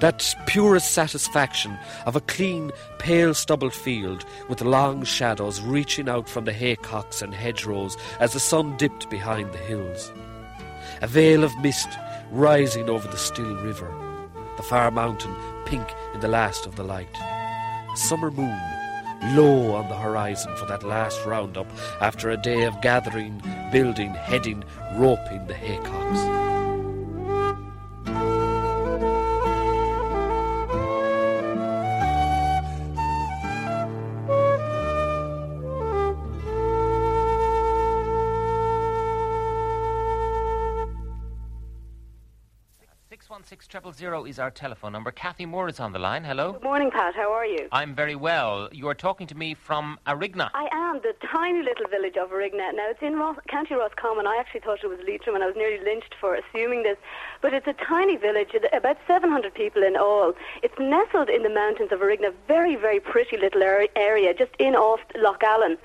that 0.00 0.34
purest 0.46 0.92
satisfaction 0.92 1.78
of 2.06 2.16
a 2.16 2.20
clean, 2.22 2.70
pale 2.98 3.34
stubble 3.34 3.70
field 3.70 4.24
with 4.48 4.62
long 4.62 5.04
shadows 5.04 5.60
reaching 5.60 6.08
out 6.08 6.28
from 6.28 6.44
the 6.44 6.52
haycocks 6.52 7.22
and 7.22 7.34
hedgerows 7.34 7.96
as 8.18 8.32
the 8.32 8.40
sun 8.40 8.76
dipped 8.76 9.08
behind 9.10 9.52
the 9.52 9.58
hills. 9.58 10.12
A 11.02 11.06
veil 11.06 11.44
of 11.44 11.56
mist 11.58 11.88
rising 12.30 12.88
over 12.88 13.06
the 13.08 13.16
still 13.16 13.56
river, 13.56 13.92
the 14.56 14.62
far 14.62 14.90
mountain 14.90 15.34
pink 15.66 15.86
in 16.14 16.20
the 16.20 16.28
last 16.28 16.66
of 16.66 16.76
the 16.76 16.84
light. 16.84 17.16
A 17.18 17.96
summer 17.96 18.30
moon 18.30 18.58
low 19.34 19.74
on 19.74 19.88
the 19.88 19.96
horizon 19.96 20.54
for 20.56 20.66
that 20.66 20.82
last 20.82 21.24
roundup 21.26 21.66
after 22.00 22.30
a 22.30 22.36
day 22.36 22.64
of 22.64 22.80
gathering, 22.80 23.42
building, 23.70 24.14
heading, 24.14 24.64
roping 24.96 25.46
the 25.46 25.54
haycocks. 25.54 26.49
Is 44.10 44.40
our 44.40 44.50
telephone 44.50 44.90
number. 44.90 45.12
Kathy 45.12 45.46
Moore 45.46 45.68
is 45.68 45.78
on 45.78 45.92
the 45.92 46.00
line. 46.00 46.24
Hello. 46.24 46.54
Good 46.54 46.64
morning, 46.64 46.90
Pat. 46.90 47.14
How 47.14 47.32
are 47.32 47.46
you? 47.46 47.68
I'm 47.70 47.94
very 47.94 48.16
well. 48.16 48.68
You 48.72 48.88
are 48.88 48.94
talking 48.94 49.28
to 49.28 49.36
me 49.36 49.54
from 49.54 50.00
Arigna. 50.04 50.50
I 50.52 50.68
am 50.72 51.00
the 51.00 51.14
tiny 51.30 51.62
little 51.62 51.86
village 51.88 52.16
of 52.16 52.30
Arigna. 52.30 52.74
Now 52.74 52.90
it's 52.90 53.00
in 53.02 53.14
Ross, 53.14 53.36
County 53.46 53.76
Roscommon. 53.76 54.26
I 54.26 54.36
actually 54.36 54.62
thought 54.62 54.82
it 54.82 54.88
was 54.88 54.98
Leitrim, 55.06 55.36
and 55.36 55.44
I 55.44 55.46
was 55.46 55.54
nearly 55.54 55.78
lynched 55.84 56.16
for 56.20 56.34
assuming 56.34 56.82
this. 56.82 56.96
But 57.40 57.54
it's 57.54 57.68
a 57.68 57.72
tiny 57.72 58.16
village, 58.16 58.50
about 58.72 58.98
700 59.06 59.54
people 59.54 59.84
in 59.84 59.96
all. 59.96 60.34
It's 60.64 60.78
nestled 60.80 61.30
in 61.30 61.44
the 61.44 61.48
mountains 61.48 61.92
of 61.92 62.00
Arigna. 62.00 62.34
Very, 62.48 62.74
very 62.74 62.98
pretty 62.98 63.36
little 63.36 63.62
area, 63.94 64.34
just 64.34 64.50
in 64.58 64.74
off 64.74 65.00
Lough 65.16 65.38
Allen 65.40 65.78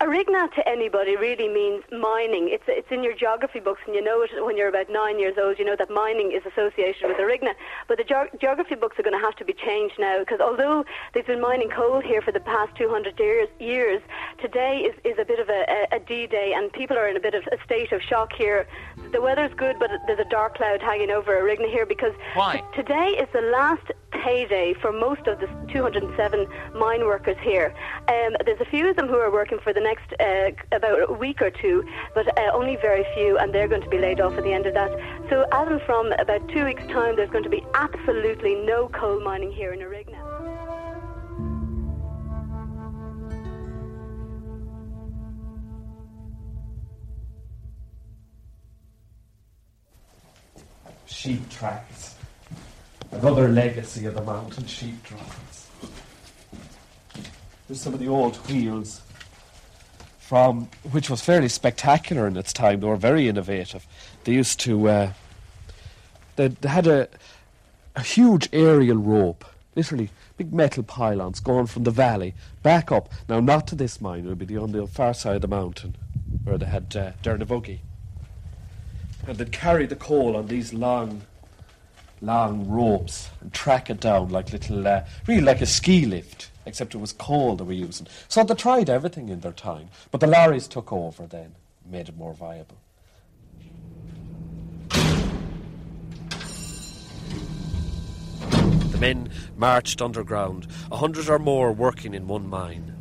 Arigna 0.00 0.52
to 0.54 0.66
anybody 0.66 1.16
really 1.16 1.48
means 1.48 1.84
mining. 1.92 2.48
It's 2.50 2.64
it's 2.66 2.90
in 2.90 3.04
your 3.04 3.14
geography 3.14 3.60
books, 3.60 3.82
and 3.86 3.94
you 3.94 4.02
know 4.02 4.22
it 4.22 4.30
when 4.44 4.56
you're 4.56 4.68
about 4.68 4.88
nine 4.88 5.18
years 5.18 5.36
old. 5.38 5.58
You 5.58 5.64
know 5.64 5.76
that 5.76 5.90
mining 5.90 6.32
is 6.32 6.42
associated 6.46 7.06
with 7.06 7.18
Arigna. 7.18 7.54
But 7.86 7.98
the 7.98 8.04
ge- 8.04 8.40
geography 8.40 8.76
books 8.76 8.98
are 8.98 9.02
going 9.02 9.18
to 9.18 9.24
have 9.24 9.36
to 9.36 9.44
be 9.44 9.52
changed 9.52 9.96
now 9.98 10.20
because 10.20 10.40
although 10.40 10.84
they've 11.12 11.26
been 11.26 11.40
mining 11.40 11.68
coal 11.68 12.00
here 12.00 12.22
for 12.22 12.32
the 12.32 12.40
past 12.40 12.74
200 12.76 13.18
years, 13.18 13.48
years 13.60 14.00
today 14.40 14.78
is, 14.78 14.94
is 15.04 15.18
a 15.18 15.24
bit 15.24 15.38
of 15.38 15.48
a, 15.50 15.86
a, 15.92 15.96
a 15.96 16.00
D-day, 16.00 16.54
and 16.56 16.72
people 16.72 16.96
are 16.96 17.08
in 17.08 17.16
a 17.16 17.20
bit 17.20 17.34
of 17.34 17.44
a 17.52 17.62
state 17.64 17.92
of 17.92 18.00
shock 18.00 18.32
here. 18.32 18.66
The 19.12 19.20
weather's 19.20 19.52
good, 19.54 19.76
but 19.78 19.90
there's 20.06 20.18
a 20.18 20.28
dark 20.30 20.56
cloud 20.56 20.80
hanging 20.80 21.10
over 21.10 21.32
Arigna 21.32 21.70
here 21.70 21.86
because 21.86 22.14
Why? 22.34 22.62
today 22.74 23.16
is 23.20 23.28
the 23.32 23.42
last 23.42 23.92
payday 24.22 24.74
for 24.80 24.92
most 24.92 25.26
of 25.26 25.40
the 25.40 25.46
207 25.72 26.46
mine 26.74 27.04
workers 27.04 27.36
here. 27.42 27.74
Um, 28.08 28.36
there's 28.44 28.60
a 28.60 28.70
few 28.70 28.88
of 28.88 28.96
them 28.96 29.08
who 29.08 29.16
are 29.16 29.32
working 29.32 29.58
for 29.62 29.72
the 29.72 29.80
next 29.80 30.12
uh, 30.20 30.50
about 30.76 31.10
a 31.10 31.12
week 31.12 31.42
or 31.42 31.50
two, 31.50 31.84
but 32.14 32.26
uh, 32.38 32.50
only 32.52 32.76
very 32.76 33.04
few, 33.14 33.38
and 33.38 33.54
they're 33.54 33.68
going 33.68 33.82
to 33.82 33.88
be 33.88 33.98
laid 33.98 34.20
off 34.20 34.36
at 34.38 34.44
the 34.44 34.52
end 34.52 34.66
of 34.66 34.74
that. 34.74 34.90
So, 35.30 35.46
as 35.52 35.68
in 35.68 35.80
from 35.86 36.12
about 36.12 36.48
two 36.48 36.64
weeks' 36.64 36.86
time, 36.88 37.16
there's 37.16 37.30
going 37.30 37.44
to 37.44 37.50
be 37.50 37.64
absolutely 37.74 38.54
no 38.54 38.88
coal 38.88 39.20
mining 39.20 39.52
here 39.52 39.72
in 39.72 39.80
Arigna. 39.80 40.24
sheep 51.24 51.48
tracks. 51.48 52.13
Another 53.14 53.48
legacy 53.48 54.06
of 54.06 54.14
the 54.14 54.22
mountain 54.22 54.66
sheep 54.66 55.02
tracks. 55.02 55.68
There's 57.66 57.80
some 57.80 57.94
of 57.94 58.00
the 58.00 58.08
old 58.08 58.36
wheels 58.48 59.00
from 60.18 60.68
which 60.90 61.08
was 61.08 61.20
fairly 61.22 61.48
spectacular 61.48 62.26
in 62.26 62.36
its 62.36 62.52
time. 62.52 62.80
They 62.80 62.86
were 62.86 62.96
very 62.96 63.28
innovative. 63.28 63.86
They 64.24 64.32
used 64.32 64.60
to 64.60 64.88
uh, 64.88 65.12
they, 66.36 66.48
they 66.48 66.68
had 66.68 66.86
a 66.86 67.08
a 67.96 68.02
huge 68.02 68.48
aerial 68.52 68.98
rope, 68.98 69.44
literally 69.76 70.10
big 70.36 70.52
metal 70.52 70.82
pylons 70.82 71.40
going 71.40 71.66
from 71.66 71.84
the 71.84 71.90
valley 71.90 72.34
back 72.62 72.90
up. 72.90 73.10
Now, 73.28 73.40
not 73.40 73.66
to 73.68 73.74
this 73.74 74.00
mine; 74.00 74.26
it 74.26 74.28
would 74.28 74.46
be 74.46 74.56
on 74.56 74.72
the 74.72 74.86
far 74.86 75.14
side 75.14 75.36
of 75.36 75.42
the 75.42 75.48
mountain 75.48 75.96
where 76.42 76.58
they 76.58 76.66
had 76.66 76.94
uh, 76.96 77.12
Dernavuggy 77.22 77.78
and 79.26 79.38
they'd 79.38 79.52
carry 79.52 79.86
the 79.86 79.96
coal 79.96 80.36
on 80.36 80.46
these 80.46 80.72
long, 80.74 81.22
long 82.24 82.68
ropes 82.68 83.30
and 83.40 83.52
track 83.52 83.90
it 83.90 84.00
down 84.00 84.28
like 84.28 84.52
little, 84.52 84.86
uh, 84.86 85.04
really 85.26 85.42
like 85.42 85.60
a 85.60 85.66
ski 85.66 86.06
lift, 86.06 86.50
except 86.66 86.94
it 86.94 86.98
was 86.98 87.12
coal 87.12 87.56
they 87.56 87.64
were 87.64 87.72
using. 87.72 88.06
So 88.28 88.42
they 88.44 88.54
tried 88.54 88.88
everything 88.90 89.28
in 89.28 89.40
their 89.40 89.52
time, 89.52 89.88
but 90.10 90.20
the 90.20 90.26
lorries 90.26 90.68
took 90.68 90.92
over 90.92 91.26
then, 91.26 91.54
made 91.84 92.08
it 92.08 92.16
more 92.16 92.34
viable. 92.34 92.78
The 98.90 99.00
men 99.00 99.30
marched 99.56 100.00
underground, 100.00 100.68
a 100.90 100.96
hundred 100.96 101.28
or 101.28 101.38
more 101.38 101.72
working 101.72 102.14
in 102.14 102.28
one 102.28 102.48
mine. 102.48 102.92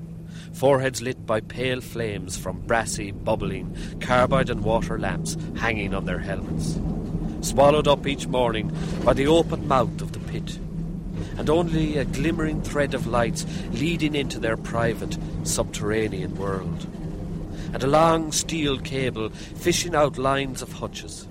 Foreheads 0.53 1.01
lit 1.01 1.25
by 1.25 1.41
pale 1.41 1.81
flames 1.81 2.37
from 2.37 2.61
brassy, 2.61 3.11
bubbling, 3.11 3.75
carbide 3.99 4.49
and 4.49 4.63
water 4.63 4.99
lamps 4.99 5.37
hanging 5.55 5.93
on 5.93 6.05
their 6.05 6.19
helmets. 6.19 6.79
Swallowed 7.43 7.89
up 7.89 8.07
each 8.07 8.25
morning 8.25 8.71
by 9.03 9.11
the 9.11 9.27
open 9.27 9.67
mouth 9.67 10.01
of 10.01 10.13
the 10.13 10.19
pit, 10.31 10.57
and 11.37 11.49
only 11.49 11.97
a 11.97 12.05
glimmering 12.05 12.61
thread 12.61 12.93
of 12.93 13.05
lights 13.05 13.45
leading 13.71 14.15
into 14.15 14.39
their 14.39 14.55
private, 14.55 15.17
subterranean 15.43 16.35
world. 16.35 16.87
And 17.73 17.83
a 17.83 17.87
long 17.87 18.31
steel 18.31 18.79
cable 18.79 19.29
fishing 19.29 19.93
out 19.93 20.17
lines 20.17 20.61
of 20.61 20.71
hutches, 20.71 21.27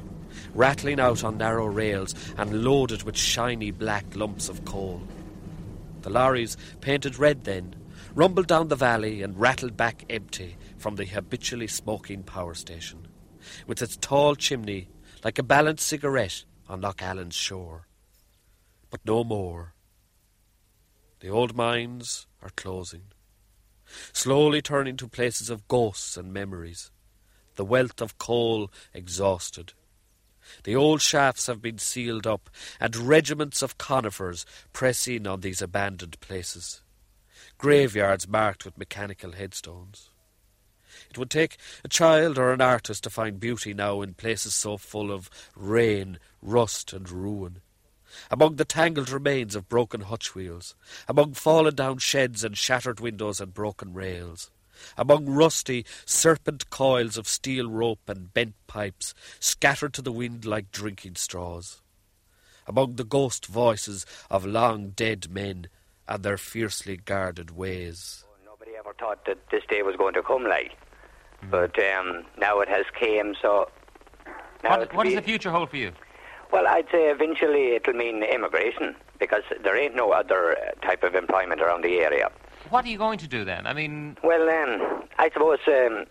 rattling 0.54 1.00
out 1.00 1.24
on 1.24 1.38
narrow 1.38 1.64
rails 1.64 2.14
and 2.36 2.62
loaded 2.62 3.04
with 3.04 3.16
shiny 3.16 3.70
black 3.70 4.04
lumps 4.14 4.50
of 4.50 4.66
coal. 4.66 5.02
The 6.02 6.10
lorries, 6.10 6.58
painted 6.82 7.18
red 7.18 7.44
then, 7.44 7.74
rumbled 8.14 8.48
down 8.48 8.68
the 8.68 8.76
valley 8.76 9.22
and 9.22 9.40
rattled 9.40 9.78
back 9.78 10.04
empty 10.10 10.56
from 10.76 10.96
the 10.96 11.06
habitually 11.06 11.68
smoking 11.68 12.22
power 12.22 12.52
station, 12.52 13.08
with 13.66 13.80
its 13.80 13.96
tall 13.96 14.34
chimney 14.36 14.88
like 15.24 15.38
a 15.38 15.42
balanced 15.42 15.86
cigarette 15.86 16.44
on 16.68 16.80
Lough 16.80 16.94
Allen's 16.98 17.34
shore. 17.34 17.86
But 18.90 19.00
no 19.04 19.24
more. 19.24 19.74
The 21.20 21.28
old 21.28 21.54
mines 21.54 22.26
are 22.42 22.50
closing, 22.50 23.04
slowly 24.12 24.60
turning 24.60 24.96
to 24.96 25.08
places 25.08 25.50
of 25.50 25.68
ghosts 25.68 26.16
and 26.16 26.32
memories, 26.32 26.90
the 27.54 27.64
wealth 27.64 28.00
of 28.00 28.18
coal 28.18 28.70
exhausted. 28.92 29.72
The 30.64 30.74
old 30.74 31.00
shafts 31.00 31.46
have 31.46 31.62
been 31.62 31.78
sealed 31.78 32.26
up, 32.26 32.50
and 32.80 32.96
regiments 32.96 33.62
of 33.62 33.78
conifers 33.78 34.44
press 34.72 35.06
in 35.06 35.26
on 35.26 35.40
these 35.40 35.62
abandoned 35.62 36.18
places 36.20 36.82
graveyards 37.62 38.26
marked 38.26 38.64
with 38.64 38.76
mechanical 38.76 39.32
headstones. 39.32 40.10
It 41.12 41.18
would 41.18 41.28
take 41.28 41.58
a 41.84 41.88
child 41.88 42.38
or 42.38 42.54
an 42.54 42.62
artist 42.62 43.04
to 43.04 43.10
find 43.10 43.38
beauty 43.38 43.74
now 43.74 44.00
in 44.00 44.14
places 44.14 44.54
so 44.54 44.78
full 44.78 45.12
of 45.12 45.28
rain, 45.54 46.18
rust, 46.40 46.94
and 46.94 47.06
ruin. 47.10 47.60
Among 48.30 48.56
the 48.56 48.64
tangled 48.64 49.10
remains 49.10 49.54
of 49.54 49.68
broken 49.68 50.00
hutch 50.00 50.34
wheels, 50.34 50.74
among 51.06 51.34
fallen 51.34 51.74
down 51.74 51.98
sheds 51.98 52.42
and 52.42 52.56
shattered 52.56 52.98
windows 52.98 53.42
and 53.42 53.52
broken 53.52 53.92
rails, 53.92 54.50
among 54.96 55.26
rusty, 55.26 55.84
serpent 56.06 56.70
coils 56.70 57.18
of 57.18 57.28
steel 57.28 57.68
rope 57.68 58.08
and 58.08 58.32
bent 58.32 58.54
pipes 58.66 59.12
scattered 59.38 59.92
to 59.92 60.00
the 60.00 60.12
wind 60.12 60.46
like 60.46 60.72
drinking 60.72 61.16
straws, 61.16 61.82
among 62.66 62.96
the 62.96 63.04
ghost 63.04 63.44
voices 63.44 64.06
of 64.30 64.46
long 64.46 64.94
dead 64.96 65.30
men 65.30 65.66
and 66.08 66.22
their 66.22 66.38
fiercely 66.38 66.96
guarded 66.96 67.50
ways. 67.50 68.24
Oh, 68.26 68.46
nobody 68.46 68.70
ever 68.78 68.94
thought 68.94 69.26
that 69.26 69.50
this 69.50 69.64
day 69.68 69.82
was 69.82 69.96
going 69.96 70.14
to 70.14 70.22
come, 70.22 70.44
like. 70.44 70.72
But 71.50 71.78
um, 71.78 72.24
now 72.38 72.60
it 72.60 72.68
has 72.68 72.84
came, 72.98 73.34
so. 73.40 73.68
Now 74.62 74.78
What, 74.78 74.82
it'll 74.82 75.02
does 75.04 75.14
the 75.14 75.22
future 75.22 75.50
hold 75.50 75.70
for 75.70 75.76
you? 75.76 75.92
Well, 76.52 76.66
I'd 76.68 76.86
say 76.92 77.10
eventually 77.10 77.74
it'll 77.74 77.94
mean 77.94 78.22
immigration 78.22 78.94
because 79.18 79.42
there 79.64 79.76
ain't 79.76 79.96
no 79.96 80.12
other 80.12 80.56
uh, 80.56 80.86
type 80.86 81.02
of 81.02 81.14
employment 81.14 81.60
around 81.60 81.82
the 81.82 81.98
area. 82.00 82.30
What 82.68 82.84
are 82.84 82.88
you 82.88 82.98
going 82.98 83.18
to 83.18 83.26
do 83.26 83.44
then? 83.44 83.66
I 83.66 83.72
mean, 83.72 84.16
Well, 84.22 84.48
um, 84.48 85.04
I 85.18 85.30
suppose 85.32 85.58
um, 85.66 86.04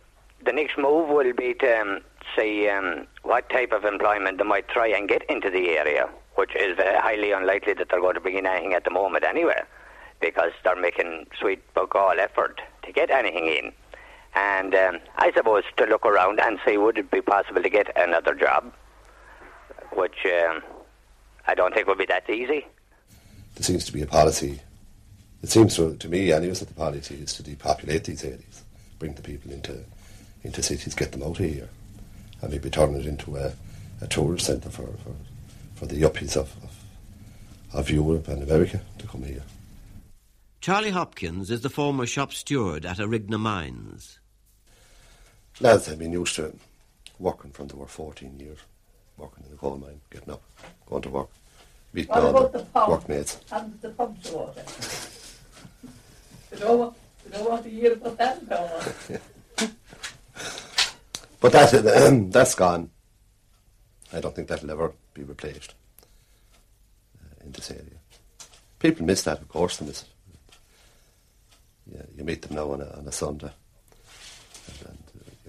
the 0.43 0.51
next 0.51 0.77
move 0.77 1.09
will 1.09 1.31
be 1.33 1.53
to 1.55 1.79
um, 1.81 1.99
see 2.37 2.67
um, 2.67 3.07
what 3.23 3.49
type 3.49 3.71
of 3.71 3.85
employment 3.85 4.37
they 4.39 4.43
might 4.43 4.67
try 4.67 4.87
and 4.87 5.07
get 5.07 5.23
into 5.29 5.49
the 5.49 5.69
area, 5.69 6.09
which 6.35 6.55
is 6.55 6.77
uh, 6.79 6.99
highly 7.01 7.31
unlikely 7.31 7.73
that 7.75 7.87
they're 7.89 8.01
going 8.01 8.15
to 8.15 8.19
bring 8.21 8.37
in 8.37 8.45
anything 8.45 8.73
at 8.73 8.83
the 8.83 8.91
moment 8.91 9.23
anyway, 9.23 9.61
because 10.19 10.51
they're 10.63 10.75
making 10.75 11.27
sweet 11.39 11.61
bug 11.73 11.95
all 11.95 12.19
effort 12.19 12.61
to 12.83 12.91
get 12.91 13.11
anything 13.11 13.45
in. 13.47 13.71
And 14.33 14.73
um, 14.73 14.99
I 15.17 15.31
suppose 15.35 15.63
to 15.77 15.85
look 15.85 16.05
around 16.05 16.39
and 16.39 16.59
see 16.65 16.77
would 16.77 16.97
it 16.97 17.11
be 17.11 17.21
possible 17.21 17.61
to 17.61 17.69
get 17.69 17.91
another 17.97 18.33
job, 18.33 18.73
which 19.93 20.25
um, 20.25 20.61
I 21.47 21.53
don't 21.55 21.73
think 21.73 21.87
would 21.87 21.97
be 21.97 22.05
that 22.05 22.29
easy. 22.29 22.65
there 23.55 23.63
seems 23.63 23.85
to 23.85 23.93
be 23.93 24.01
a 24.01 24.07
policy. 24.07 24.61
It 25.43 25.49
seems 25.49 25.75
to, 25.75 25.95
to 25.97 26.07
me, 26.07 26.31
anyways, 26.31 26.59
that 26.59 26.67
the 26.67 26.75
policy 26.75 27.15
is 27.15 27.33
to 27.33 27.43
depopulate 27.43 28.05
these 28.05 28.23
areas, 28.23 28.63
bring 28.99 29.13
the 29.15 29.21
people 29.21 29.51
into 29.51 29.83
into 30.43 30.63
cities, 30.63 30.95
get 30.95 31.11
them 31.11 31.23
out 31.23 31.39
of 31.39 31.45
here, 31.45 31.69
and 32.41 32.51
maybe 32.51 32.69
turn 32.69 32.95
it 32.95 33.05
into 33.05 33.35
a, 33.37 33.53
a 34.01 34.07
tourist 34.07 34.47
centre 34.47 34.69
for, 34.69 34.87
for, 34.87 35.13
for 35.75 35.85
the 35.85 36.01
yuppies 36.01 36.35
of, 36.35 36.51
of, 36.63 36.83
of 37.73 37.89
Europe 37.89 38.27
and 38.27 38.41
America 38.41 38.81
to 38.97 39.07
come 39.07 39.23
here. 39.23 39.43
Charlie 40.59 40.91
Hopkins 40.91 41.49
is 41.49 41.61
the 41.61 41.69
former 41.69 42.05
shop 42.05 42.33
steward 42.33 42.85
at 42.85 42.97
Arigna 42.97 43.39
Mines. 43.39 44.19
Lads 45.59 45.87
have 45.87 45.99
been 45.99 46.13
used 46.13 46.35
to 46.35 46.53
working 47.19 47.51
from 47.51 47.67
they 47.67 47.75
were 47.75 47.87
14 47.87 48.39
years, 48.39 48.59
working 49.17 49.43
in 49.45 49.51
the 49.51 49.57
coal 49.57 49.77
mine, 49.77 50.01
getting 50.09 50.33
up, 50.33 50.41
going 50.87 51.01
to 51.03 51.09
work, 51.09 51.29
meeting 51.93 52.09
What 52.09 52.23
all 52.23 52.29
about 52.29 52.53
their 52.53 52.61
the 52.61 52.89
workmates. 52.89 53.39
And 53.51 53.79
the 53.81 53.89
pumps 53.89 54.29
order. 54.31 54.63
you 56.51 56.59
know? 56.59 56.95
You 57.25 57.31
know 57.37 57.49
what 57.49 57.63
the 57.63 57.69
year 57.69 57.93
about 57.93 58.17
that 58.17 58.49
going? 58.49 59.19
But 61.41 61.53
that, 61.53 62.27
that's 62.31 62.55
gone. 62.55 62.91
I 64.13 64.19
don't 64.19 64.33
think 64.35 64.47
that'll 64.47 64.69
ever 64.71 64.93
be 65.13 65.23
replaced 65.23 65.73
uh, 67.19 67.43
in 67.45 67.51
this 67.51 67.71
area. 67.71 67.97
People 68.79 69.05
miss 69.05 69.23
that, 69.23 69.41
of 69.41 69.49
course, 69.49 69.77
they 69.77 69.85
miss 69.87 70.03
it. 70.03 70.07
Yeah, 71.93 72.03
you 72.15 72.23
meet 72.23 72.43
them 72.43 72.55
now 72.55 72.71
on 72.71 72.81
a, 72.81 72.89
on 72.97 73.07
a 73.07 73.11
Sunday, 73.11 73.49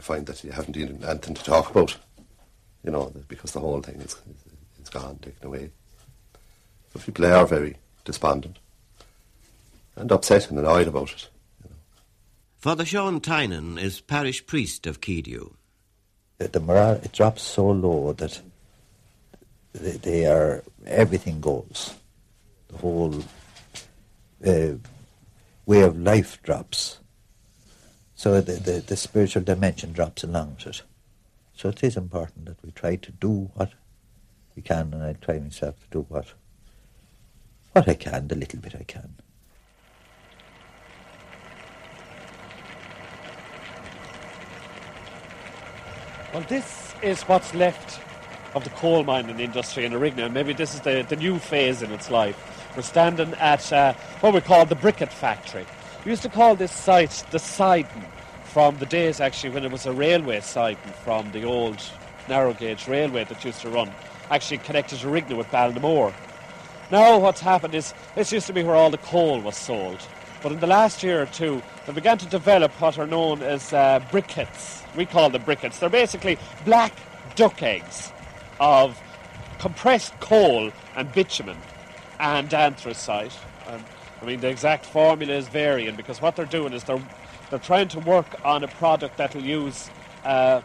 you 0.02 0.14
find 0.14 0.26
that 0.26 0.42
you 0.42 0.50
haven't 0.50 0.76
even 0.76 1.04
anything 1.04 1.34
to 1.34 1.44
talk 1.44 1.70
about, 1.70 1.96
you 2.82 2.90
know, 2.90 3.12
because 3.28 3.52
the 3.52 3.60
whole 3.60 3.80
thing 3.80 4.00
is, 4.00 4.16
is 4.82 4.88
gone, 4.88 5.16
taken 5.18 5.46
away. 5.46 5.70
So 6.92 7.00
people 7.00 7.26
are 7.26 7.46
very 7.46 7.76
despondent 8.04 8.58
and 9.96 10.10
upset 10.10 10.50
and 10.50 10.58
annoyed 10.58 10.88
about 10.88 11.12
it. 11.12 11.28
You 11.62 11.70
know. 11.70 11.76
Father 12.58 12.84
Sean 12.84 13.20
Tynan 13.20 13.78
is 13.78 14.00
parish 14.00 14.44
priest 14.44 14.86
of 14.86 15.00
Keadue. 15.00 15.54
The, 16.38 16.48
the 16.48 16.60
morale 16.60 17.00
it 17.02 17.12
drops 17.12 17.42
so 17.42 17.70
low 17.70 18.12
that 18.14 18.40
they, 19.72 19.92
they 19.92 20.26
are 20.26 20.64
everything 20.84 21.40
goes. 21.40 21.94
The 22.68 22.78
whole 22.78 23.22
uh, 24.44 24.74
way 25.66 25.82
of 25.82 25.96
life 25.96 26.42
drops. 26.42 26.98
So 28.22 28.40
the, 28.40 28.52
the, 28.52 28.72
the 28.86 28.96
spiritual 28.96 29.42
dimension 29.42 29.92
drops 29.92 30.22
along 30.22 30.54
with 30.54 30.68
it. 30.68 30.82
So 31.56 31.70
it 31.70 31.82
is 31.82 31.96
important 31.96 32.44
that 32.44 32.62
we 32.64 32.70
try 32.70 32.94
to 32.94 33.10
do 33.10 33.50
what 33.54 33.72
we 34.54 34.62
can, 34.62 34.94
and 34.94 35.02
I 35.02 35.14
try 35.14 35.40
myself 35.40 35.74
to 35.80 35.86
do 35.90 36.06
what 36.08 36.34
what 37.72 37.88
I 37.88 37.94
can, 37.94 38.28
the 38.28 38.36
little 38.36 38.60
bit 38.60 38.76
I 38.78 38.84
can. 38.84 39.16
Well, 46.32 46.44
this 46.48 46.94
is 47.02 47.22
what's 47.22 47.52
left 47.54 48.00
of 48.54 48.62
the 48.62 48.70
coal 48.70 49.02
mining 49.02 49.40
industry 49.40 49.84
in 49.84 49.90
Arigna, 49.90 50.32
maybe 50.32 50.52
this 50.52 50.74
is 50.74 50.80
the, 50.82 51.04
the 51.08 51.16
new 51.16 51.40
phase 51.40 51.82
in 51.82 51.90
its 51.90 52.08
life. 52.08 52.70
We're 52.76 52.82
standing 52.82 53.34
at 53.34 53.72
uh, 53.72 53.94
what 54.20 54.32
we 54.32 54.40
call 54.40 54.64
the 54.64 54.76
briquette 54.76 55.12
factory. 55.12 55.66
We 56.04 56.10
used 56.10 56.22
to 56.22 56.28
call 56.28 56.56
this 56.56 56.72
site 56.72 57.24
the 57.30 57.38
Sidon 57.38 58.04
from 58.42 58.76
the 58.78 58.86
days 58.86 59.20
actually 59.20 59.50
when 59.50 59.64
it 59.64 59.70
was 59.70 59.86
a 59.86 59.92
railway 59.92 60.40
siding 60.40 60.92
from 61.04 61.30
the 61.30 61.44
old 61.44 61.80
narrow 62.28 62.52
gauge 62.54 62.88
railway 62.88 63.22
that 63.24 63.44
used 63.44 63.60
to 63.60 63.70
run, 63.70 63.88
actually 64.28 64.58
connected 64.58 64.98
Arigna 64.98 65.36
with 65.36 65.46
Ballinamore. 65.52 66.12
Now 66.90 67.18
what's 67.20 67.40
happened 67.40 67.76
is 67.76 67.94
this 68.16 68.32
used 68.32 68.48
to 68.48 68.52
be 68.52 68.64
where 68.64 68.74
all 68.74 68.90
the 68.90 68.98
coal 68.98 69.40
was 69.40 69.56
sold. 69.56 70.04
But 70.42 70.50
in 70.50 70.58
the 70.58 70.66
last 70.66 71.04
year 71.04 71.22
or 71.22 71.26
two, 71.26 71.62
they 71.86 71.92
began 71.92 72.18
to 72.18 72.26
develop 72.26 72.72
what 72.80 72.98
are 72.98 73.06
known 73.06 73.40
as 73.40 73.72
uh, 73.72 74.00
briquettes. 74.10 74.82
We 74.96 75.06
call 75.06 75.30
them 75.30 75.42
briquettes. 75.42 75.78
They're 75.78 75.88
basically 75.88 76.36
black 76.64 76.92
duck 77.36 77.62
eggs 77.62 78.12
of 78.58 79.00
compressed 79.60 80.18
coal 80.18 80.72
and 80.96 81.12
bitumen 81.12 81.58
and 82.18 82.52
anthracite. 82.52 83.38
I 84.22 84.24
mean, 84.24 84.40
the 84.40 84.48
exact 84.48 84.86
formula 84.86 85.34
is 85.34 85.48
varying 85.48 85.96
because 85.96 86.22
what 86.22 86.36
they're 86.36 86.46
doing 86.46 86.72
is 86.72 86.84
they're, 86.84 87.02
they're 87.50 87.58
trying 87.58 87.88
to 87.88 87.98
work 87.98 88.40
on 88.44 88.62
a 88.62 88.68
product 88.68 89.16
that 89.16 89.34
will 89.34 89.42
use 89.42 89.90
uh, 90.24 90.60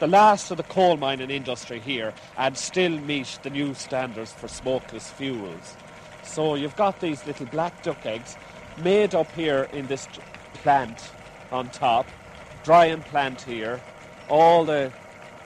the 0.00 0.08
last 0.08 0.50
of 0.50 0.56
the 0.56 0.64
coal 0.64 0.96
mining 0.96 1.30
industry 1.30 1.78
here 1.78 2.12
and 2.36 2.58
still 2.58 2.90
meet 2.90 3.38
the 3.44 3.50
new 3.50 3.74
standards 3.74 4.32
for 4.32 4.48
smokeless 4.48 5.10
fuels. 5.12 5.76
So 6.24 6.56
you've 6.56 6.74
got 6.74 7.00
these 7.00 7.24
little 7.26 7.46
black 7.46 7.80
duck 7.84 8.04
eggs 8.04 8.36
made 8.82 9.14
up 9.14 9.30
here 9.32 9.68
in 9.72 9.86
this 9.86 10.08
plant 10.54 11.12
on 11.52 11.70
top, 11.70 12.08
drying 12.64 13.02
plant 13.02 13.40
here. 13.42 13.80
All 14.28 14.64
the 14.64 14.92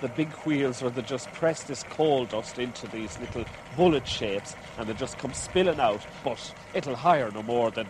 the 0.00 0.08
big 0.08 0.30
wheels 0.44 0.80
where 0.82 0.90
they 0.90 1.02
just 1.02 1.30
press 1.32 1.62
this 1.64 1.82
coal 1.84 2.24
dust 2.24 2.58
into 2.58 2.86
these 2.88 3.18
little 3.18 3.44
bullet 3.76 4.06
shapes 4.06 4.54
and 4.78 4.88
they 4.88 4.94
just 4.94 5.18
come 5.18 5.32
spilling 5.32 5.80
out, 5.80 6.04
but 6.24 6.54
it'll 6.74 6.96
hire 6.96 7.30
no 7.32 7.42
more 7.42 7.70
than 7.70 7.86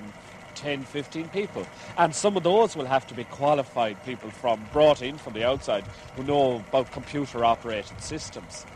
10, 0.55 0.83
15 0.85 1.29
people. 1.29 1.67
And 1.97 2.15
some 2.15 2.37
of 2.37 2.43
those 2.43 2.77
will 2.77 2.87
have 2.87 3.07
to 3.09 3.15
be 3.15 3.25
qualified 3.25 4.03
people 4.05 4.31
from 4.31 4.67
brought 4.73 5.03
in 5.03 5.19
from 5.19 5.35
the 5.35 5.45
outside 5.45 5.85
who 6.17 6.25
know 6.25 6.57
about 6.69 6.91
computer 6.91 7.45
operated 7.45 8.01
systems. 8.01 8.67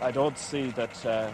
I 0.00 0.10
don't 0.10 0.38
see 0.38 0.70
that 0.72 1.06
uh, 1.06 1.30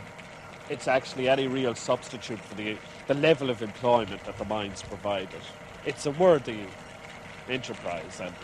it's 0.68 0.88
actually 0.88 1.28
any 1.28 1.46
real 1.46 1.74
substitute 1.74 2.38
for 2.40 2.54
the, 2.54 2.76
the 3.06 3.14
level 3.14 3.50
of 3.50 3.62
employment 3.62 4.24
that 4.24 4.38
the 4.38 4.44
mines 4.44 4.82
provided. 4.82 5.40
It's 5.84 6.06
a 6.06 6.10
worthy 6.12 6.60
enterprise, 7.48 8.20
and, 8.20 8.34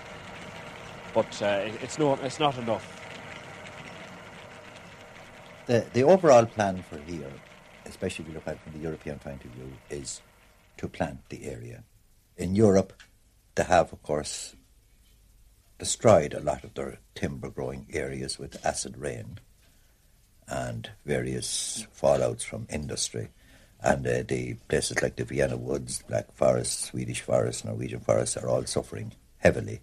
but 1.16 1.42
uh, 1.42 1.62
it's, 1.82 1.98
not, 1.98 2.22
it's 2.22 2.38
not 2.38 2.58
enough. 2.58 2.84
The, 5.64 5.86
the 5.94 6.02
overall 6.02 6.44
plan 6.44 6.82
for 6.82 6.98
here, 6.98 7.32
especially 7.86 8.26
if 8.26 8.28
you 8.28 8.34
look 8.34 8.46
at 8.46 8.56
it 8.56 8.60
from 8.60 8.74
the 8.74 8.80
European 8.80 9.18
point 9.18 9.42
of 9.46 9.50
view, 9.52 9.72
is 9.88 10.20
to 10.76 10.88
plant 10.88 11.20
the 11.30 11.46
area. 11.46 11.84
In 12.36 12.54
Europe, 12.54 12.92
they 13.54 13.64
have, 13.64 13.94
of 13.94 14.02
course, 14.02 14.56
destroyed 15.78 16.34
a 16.34 16.40
lot 16.40 16.64
of 16.64 16.74
their 16.74 16.98
timber 17.14 17.48
growing 17.48 17.86
areas 17.94 18.38
with 18.38 18.64
acid 18.64 18.98
rain 18.98 19.38
and 20.46 20.90
various 21.06 21.86
fallouts 21.98 22.42
from 22.42 22.66
industry. 22.68 23.30
And 23.80 24.06
uh, 24.06 24.22
the 24.28 24.56
places 24.68 25.00
like 25.00 25.16
the 25.16 25.24
Vienna 25.24 25.56
Woods, 25.56 26.04
Black 26.06 26.30
Forest, 26.34 26.78
Swedish 26.78 27.22
Forest, 27.22 27.64
Norwegian 27.64 28.00
Forest 28.00 28.36
are 28.36 28.50
all 28.50 28.66
suffering 28.66 29.12
heavily 29.38 29.80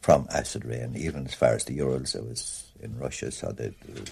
from 0.00 0.26
acid 0.32 0.64
rain, 0.64 0.94
even 0.96 1.26
as 1.26 1.34
far 1.34 1.54
as 1.54 1.64
the 1.64 1.74
Urals. 1.74 2.16
I 2.16 2.20
was 2.20 2.64
in 2.82 2.98
Russia, 2.98 3.30
saw 3.30 3.52
the, 3.52 3.74
the, 3.86 4.10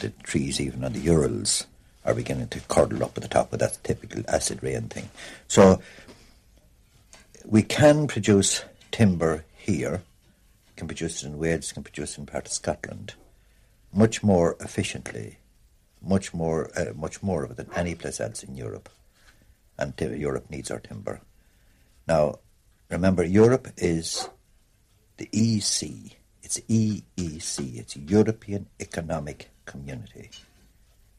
the 0.00 0.10
trees 0.22 0.60
even 0.60 0.84
on 0.84 0.92
the 0.92 1.00
Urals 1.00 1.66
are 2.04 2.14
beginning 2.14 2.48
to 2.48 2.60
curdle 2.60 3.04
up 3.04 3.16
at 3.16 3.22
the 3.22 3.28
top 3.28 3.52
of 3.52 3.58
that 3.60 3.78
typical 3.84 4.22
acid 4.28 4.62
rain 4.62 4.88
thing. 4.88 5.08
So 5.48 5.80
we 7.44 7.62
can 7.62 8.06
produce 8.06 8.64
timber 8.90 9.44
here, 9.56 10.02
can 10.76 10.88
produce 10.88 11.22
it 11.22 11.26
in 11.26 11.38
Wales, 11.38 11.72
can 11.72 11.82
produce 11.82 12.12
it 12.12 12.20
in 12.20 12.26
part 12.26 12.46
of 12.46 12.52
Scotland, 12.52 13.14
much 13.92 14.22
more 14.22 14.56
efficiently, 14.60 15.38
much 16.00 16.34
more, 16.34 16.70
uh, 16.76 16.92
much 16.94 17.22
more 17.22 17.44
of 17.44 17.52
it 17.52 17.56
than 17.56 17.70
any 17.76 17.94
place 17.94 18.20
else 18.20 18.42
in 18.42 18.56
Europe. 18.56 18.88
And 19.78 19.94
Europe 20.00 20.50
needs 20.50 20.70
our 20.70 20.80
timber. 20.80 21.20
Now, 22.06 22.38
remember, 22.90 23.24
Europe 23.24 23.68
is 23.76 24.28
the 25.22 25.56
EC. 25.56 26.16
It's 26.42 26.58
EEC. 26.68 27.78
It's 27.78 27.96
European 27.96 28.66
Economic 28.80 29.50
Community. 29.66 30.30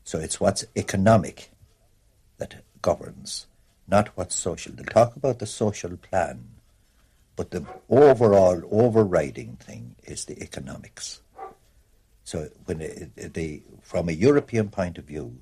So 0.04 0.20
it's 0.20 0.42
what's 0.42 0.66
economic 0.76 1.52
that 2.38 2.56
governs, 2.82 3.48
not 3.88 4.10
what's 4.16 4.36
social. 4.36 4.74
They'll 4.74 4.86
talk 4.86 5.16
about 5.16 5.40
the 5.40 5.46
social 5.46 5.96
plan, 5.96 6.44
but 7.38 7.52
the 7.52 7.66
overall 7.90 8.62
overriding 8.70 9.56
thing 9.56 9.96
is 10.04 10.26
the 10.26 10.42
economics. 10.44 11.22
So 12.26 12.50
when 12.66 12.80
they, 13.16 13.62
from 13.82 14.10
a 14.10 14.14
European 14.14 14.68
point 14.68 14.98
of 14.98 15.06
view, 15.06 15.38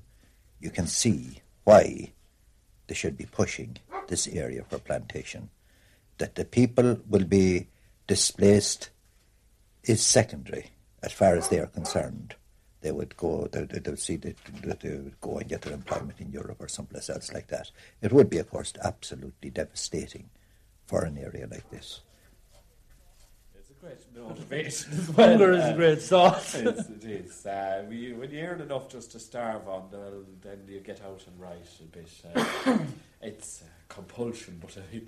you 0.60 0.70
can 0.70 0.86
see 0.86 1.42
why 1.64 2.12
they 2.86 2.94
should 2.94 3.16
be 3.16 3.26
pushing 3.26 3.78
this 4.06 4.28
area 4.28 4.64
for 4.68 4.78
plantation. 4.78 5.50
That 6.18 6.36
the 6.36 6.44
people 6.44 7.00
will 7.08 7.24
be 7.24 7.66
displaced 8.14 8.90
is 9.84 10.04
secondary 10.04 10.66
as 11.02 11.12
far 11.12 11.34
as 11.34 11.48
they 11.48 11.58
are 11.58 11.66
concerned 11.78 12.34
they 12.82 12.92
would 12.92 13.16
go, 13.16 13.48
they, 13.50 13.64
they 13.64 13.90
would 13.90 13.98
see 13.98 14.16
that, 14.16 14.36
that 14.64 14.80
they 14.80 14.90
would 14.90 15.20
go 15.20 15.38
and 15.38 15.48
get 15.48 15.62
their 15.62 15.72
employment 15.72 16.20
in 16.20 16.30
Europe 16.30 16.56
or 16.60 16.68
someplace 16.68 17.08
else 17.08 17.32
like 17.32 17.46
that. 17.46 17.70
It 18.02 18.12
would 18.12 18.28
be, 18.28 18.38
of 18.38 18.50
course, 18.50 18.72
absolutely 18.84 19.50
devastating 19.50 20.28
for 20.86 21.04
an 21.04 21.16
area 21.16 21.46
like 21.50 21.68
this. 21.70 22.02
It's 23.54 23.70
a 23.70 23.74
great 23.74 24.04
motivation 24.16 24.92
as 24.92 25.08
well. 25.10 25.28
Hunger 25.28 25.52
is 25.52 25.64
a 25.64 25.74
great 25.74 26.02
sauce. 26.02 26.54
it 26.56 26.66
is. 26.66 26.90
It 26.90 27.04
is. 27.04 27.46
Uh, 27.46 27.84
when, 27.86 27.98
you, 27.98 28.16
when 28.16 28.30
you 28.30 28.40
earn 28.40 28.60
enough 28.60 28.88
just 28.88 29.12
to 29.12 29.20
starve 29.20 29.68
on, 29.68 29.88
then 30.42 30.58
you 30.68 30.80
get 30.80 31.00
out 31.02 31.24
and 31.26 31.40
write 31.40 31.68
a 31.80 31.84
bit. 31.84 32.10
Uh, 32.34 32.78
it's 33.22 33.62
uh, 33.62 33.66
compulsion, 33.88 34.58
but 34.60 34.76
uh, 34.76 34.98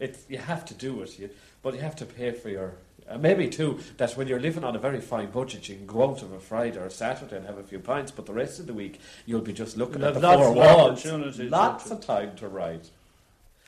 it's, 0.00 0.24
you 0.28 0.38
have 0.38 0.64
to 0.66 0.74
do 0.74 1.02
it. 1.02 1.18
You, 1.18 1.30
but 1.62 1.74
you 1.74 1.80
have 1.80 1.96
to 1.96 2.06
pay 2.06 2.32
for 2.32 2.48
your. 2.48 2.74
Uh, 3.08 3.18
maybe 3.18 3.48
too 3.48 3.78
that 3.98 4.12
when 4.16 4.26
you're 4.26 4.40
living 4.40 4.64
on 4.64 4.74
a 4.74 4.78
very 4.78 5.00
fine 5.00 5.30
budget, 5.30 5.68
you 5.68 5.76
can 5.76 5.86
go 5.86 6.08
out 6.10 6.22
of 6.22 6.32
a 6.32 6.40
Friday 6.40 6.78
or 6.78 6.86
a 6.86 6.90
Saturday 6.90 7.36
and 7.36 7.44
have 7.46 7.58
a 7.58 7.62
few 7.62 7.78
pints, 7.78 8.10
but 8.10 8.24
the 8.24 8.32
rest 8.32 8.58
of 8.58 8.66
the 8.66 8.72
week 8.72 8.98
you'll 9.26 9.42
be 9.42 9.52
just 9.52 9.76
looking 9.76 10.00
You'll 10.00 10.08
at 10.08 10.20
the 10.20 10.26
have 10.26 10.38
four 10.38 10.54
lots 10.54 10.70
of 10.70 10.78
walls. 10.78 11.06
opportunities, 11.06 11.50
Lots 11.50 11.90
of 11.90 12.00
time 12.00 12.34
to 12.36 12.48
write. 12.48 12.88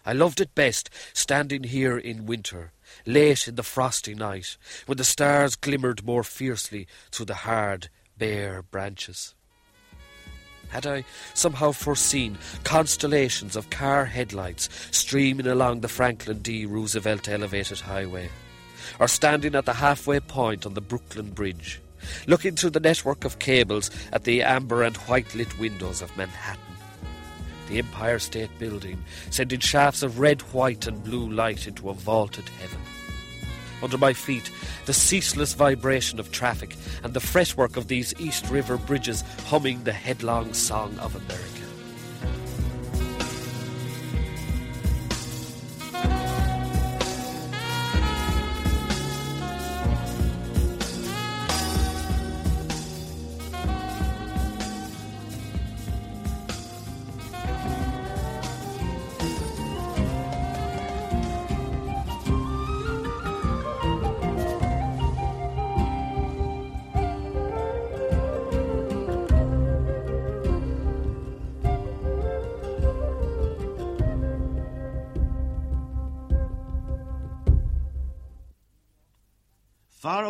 I 0.06 0.14
loved 0.14 0.40
it 0.40 0.54
best 0.54 0.88
standing 1.12 1.64
here 1.64 1.98
in 1.98 2.26
winter, 2.26 2.72
late 3.04 3.46
in 3.46 3.56
the 3.56 3.62
frosty 3.62 4.14
night, 4.14 4.56
when 4.86 4.96
the 4.96 5.04
stars 5.04 5.54
glimmered 5.56 6.02
more 6.04 6.22
fiercely 6.24 6.86
through 7.12 7.26
the 7.26 7.34
hard, 7.34 7.90
bare 8.16 8.62
branches. 8.62 9.34
Had 10.68 10.86
I 10.86 11.04
somehow 11.34 11.72
foreseen 11.72 12.38
constellations 12.64 13.56
of 13.56 13.70
car 13.70 14.04
headlights 14.04 14.68
streaming 14.90 15.46
along 15.46 15.80
the 15.80 15.88
Franklin 15.88 16.40
D. 16.40 16.66
Roosevelt 16.66 17.28
elevated 17.28 17.80
highway, 17.80 18.28
or 18.98 19.08
standing 19.08 19.54
at 19.54 19.64
the 19.64 19.74
halfway 19.74 20.20
point 20.20 20.66
on 20.66 20.74
the 20.74 20.80
Brooklyn 20.80 21.30
Bridge, 21.30 21.80
looking 22.26 22.56
through 22.56 22.70
the 22.70 22.80
network 22.80 23.24
of 23.24 23.38
cables 23.38 23.90
at 24.12 24.24
the 24.24 24.42
amber 24.42 24.82
and 24.82 24.96
white 24.98 25.34
lit 25.34 25.58
windows 25.58 26.02
of 26.02 26.16
Manhattan? 26.16 26.62
the 27.68 27.78
Empire 27.78 28.18
State 28.18 28.56
Building, 28.58 29.02
sending 29.30 29.60
shafts 29.60 30.02
of 30.02 30.20
red, 30.20 30.40
white, 30.52 30.86
and 30.86 31.02
blue 31.02 31.30
light 31.30 31.66
into 31.66 31.90
a 31.90 31.94
vaulted 31.94 32.48
heaven. 32.60 32.80
Under 33.82 33.98
my 33.98 34.12
feet, 34.12 34.50
the 34.86 34.92
ceaseless 34.92 35.54
vibration 35.54 36.18
of 36.18 36.32
traffic 36.32 36.76
and 37.02 37.12
the 37.12 37.20
fretwork 37.20 37.76
of 37.76 37.88
these 37.88 38.14
East 38.18 38.48
River 38.48 38.76
bridges 38.76 39.22
humming 39.46 39.84
the 39.84 39.92
headlong 39.92 40.54
song 40.54 40.98
of 40.98 41.14
America. 41.14 41.75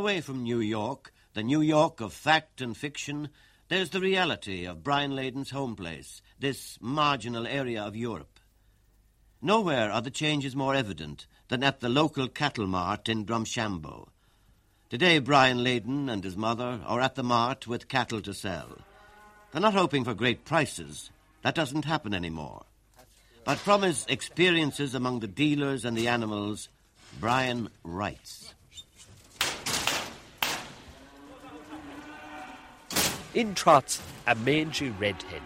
Away 0.07 0.21
from 0.21 0.45
New 0.45 0.61
York, 0.61 1.13
the 1.35 1.43
New 1.43 1.61
York 1.61 2.01
of 2.01 2.13
fact 2.13 2.61
and 2.61 2.77
fiction, 2.77 3.29
there's 3.67 3.91
the 3.91 3.99
reality 3.99 4.65
of 4.65 4.85
Brian 4.85 5.17
Leyden's 5.17 5.51
home 5.51 5.75
place, 5.75 6.23
this 6.39 6.79
marginal 6.81 7.45
area 7.45 7.83
of 7.83 7.97
Europe. 7.97 8.39
Nowhere 9.43 9.91
are 9.91 10.01
the 10.01 10.13
changes 10.13 10.55
more 10.55 10.77
evident 10.77 11.27
than 11.49 11.65
at 11.65 11.81
the 11.81 11.89
local 11.89 12.29
cattle 12.29 12.69
mart 12.69 13.09
in 13.09 13.27
Drumshanbo. 13.27 14.07
Today, 14.91 15.19
Brian 15.19 15.65
Leyden 15.65 16.09
and 16.09 16.23
his 16.23 16.37
mother 16.37 16.81
are 16.87 17.01
at 17.01 17.17
the 17.17 17.25
mart 17.25 17.67
with 17.67 17.89
cattle 17.89 18.23
to 18.23 18.33
sell. 18.33 18.79
They're 19.51 19.61
not 19.61 19.75
hoping 19.75 20.05
for 20.05 20.15
great 20.15 20.45
prices. 20.45 21.11
That 21.43 21.57
doesn't 21.57 21.85
happen 21.85 22.15
anymore. 22.15 22.65
But 23.45 23.59
from 23.59 23.83
his 23.83 24.07
experiences 24.09 24.95
among 24.95 25.19
the 25.19 25.27
dealers 25.27 25.85
and 25.85 25.97
the 25.97 26.07
animals, 26.07 26.69
Brian 27.19 27.71
writes. 27.83 28.55
In 33.37 33.55
trots 33.55 34.01
a 34.27 34.35
mangy 34.35 34.89
redhead, 34.89 35.43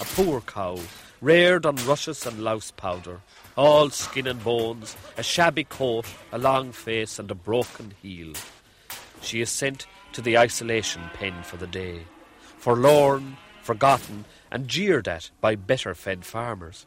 a 0.00 0.04
poor 0.04 0.40
cow, 0.40 0.80
reared 1.20 1.64
on 1.64 1.76
rushes 1.76 2.26
and 2.26 2.42
louse 2.42 2.72
powder, 2.72 3.20
all 3.56 3.90
skin 3.90 4.26
and 4.26 4.42
bones, 4.42 4.96
a 5.16 5.22
shabby 5.22 5.62
coat, 5.62 6.04
a 6.32 6.38
long 6.38 6.72
face, 6.72 7.20
and 7.20 7.30
a 7.30 7.36
broken 7.36 7.94
heel. 8.02 8.32
She 9.20 9.40
is 9.40 9.50
sent 9.50 9.86
to 10.14 10.20
the 10.20 10.36
isolation 10.36 11.02
pen 11.14 11.44
for 11.44 11.56
the 11.56 11.68
day, 11.68 12.06
forlorn, 12.56 13.36
forgotten, 13.62 14.24
and 14.50 14.66
jeered 14.66 15.06
at 15.06 15.30
by 15.40 15.54
better 15.54 15.94
fed 15.94 16.24
farmers. 16.24 16.86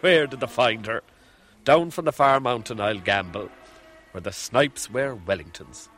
Where 0.00 0.26
did 0.26 0.40
they 0.40 0.46
find 0.46 0.86
her? 0.86 1.02
Down 1.64 1.90
from 1.90 2.06
the 2.06 2.12
far 2.12 2.40
mountain 2.40 2.80
I'll 2.80 3.00
gamble, 3.00 3.50
where 4.12 4.22
the 4.22 4.32
snipes 4.32 4.90
wear 4.90 5.14
Wellingtons. 5.14 5.90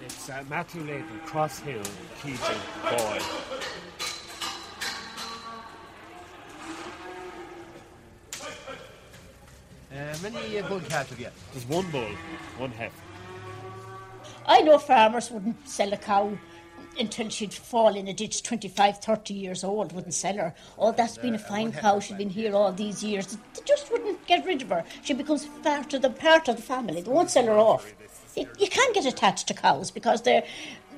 It's 0.00 0.30
uh, 0.30 0.42
Matthew 0.48 0.82
Leyden, 0.82 1.20
Cross 1.26 1.58
Hill, 1.60 1.82
Keegan, 2.22 2.38
boy. 2.82 3.18
Uh, 9.92 10.16
many 10.22 10.58
uh, 10.58 10.66
good 10.66 10.88
cattle 10.88 11.16
get? 11.18 11.34
There's 11.52 11.66
one 11.66 11.90
bull, 11.90 12.08
one 12.56 12.70
heifer. 12.70 12.94
I 14.46 14.62
know 14.62 14.78
farmers 14.78 15.30
wouldn't 15.30 15.68
sell 15.68 15.92
a 15.92 15.98
cow 15.98 16.32
until 16.98 17.28
she'd 17.28 17.52
fall 17.52 17.94
in 17.94 18.08
a 18.08 18.14
ditch 18.14 18.42
25, 18.42 18.98
30 18.98 19.34
years 19.34 19.62
old, 19.62 19.92
wouldn't 19.92 20.14
sell 20.14 20.36
her. 20.36 20.54
Oh, 20.78 20.92
that's 20.92 21.18
been 21.18 21.34
a 21.34 21.38
fine 21.38 21.72
cow, 21.72 22.00
she's 22.00 22.16
been 22.16 22.30
here 22.30 22.54
all 22.54 22.72
these 22.72 23.04
years. 23.04 23.26
They 23.26 23.60
just 23.66 23.92
wouldn't 23.92 24.26
get 24.26 24.46
rid 24.46 24.62
of 24.62 24.70
her. 24.70 24.84
She 25.02 25.12
becomes 25.12 25.44
part 25.62 25.92
of 25.92 26.00
the, 26.00 26.08
part 26.08 26.48
of 26.48 26.56
the 26.56 26.62
family. 26.62 27.02
They 27.02 27.10
won't 27.10 27.30
sell 27.30 27.44
her 27.44 27.58
off. 27.58 27.92
You, 28.34 28.48
you 28.58 28.68
can 28.68 28.92
get 28.92 29.06
attached 29.06 29.48
to 29.48 29.54
cows 29.54 29.90
because 29.90 30.22
they're, 30.22 30.44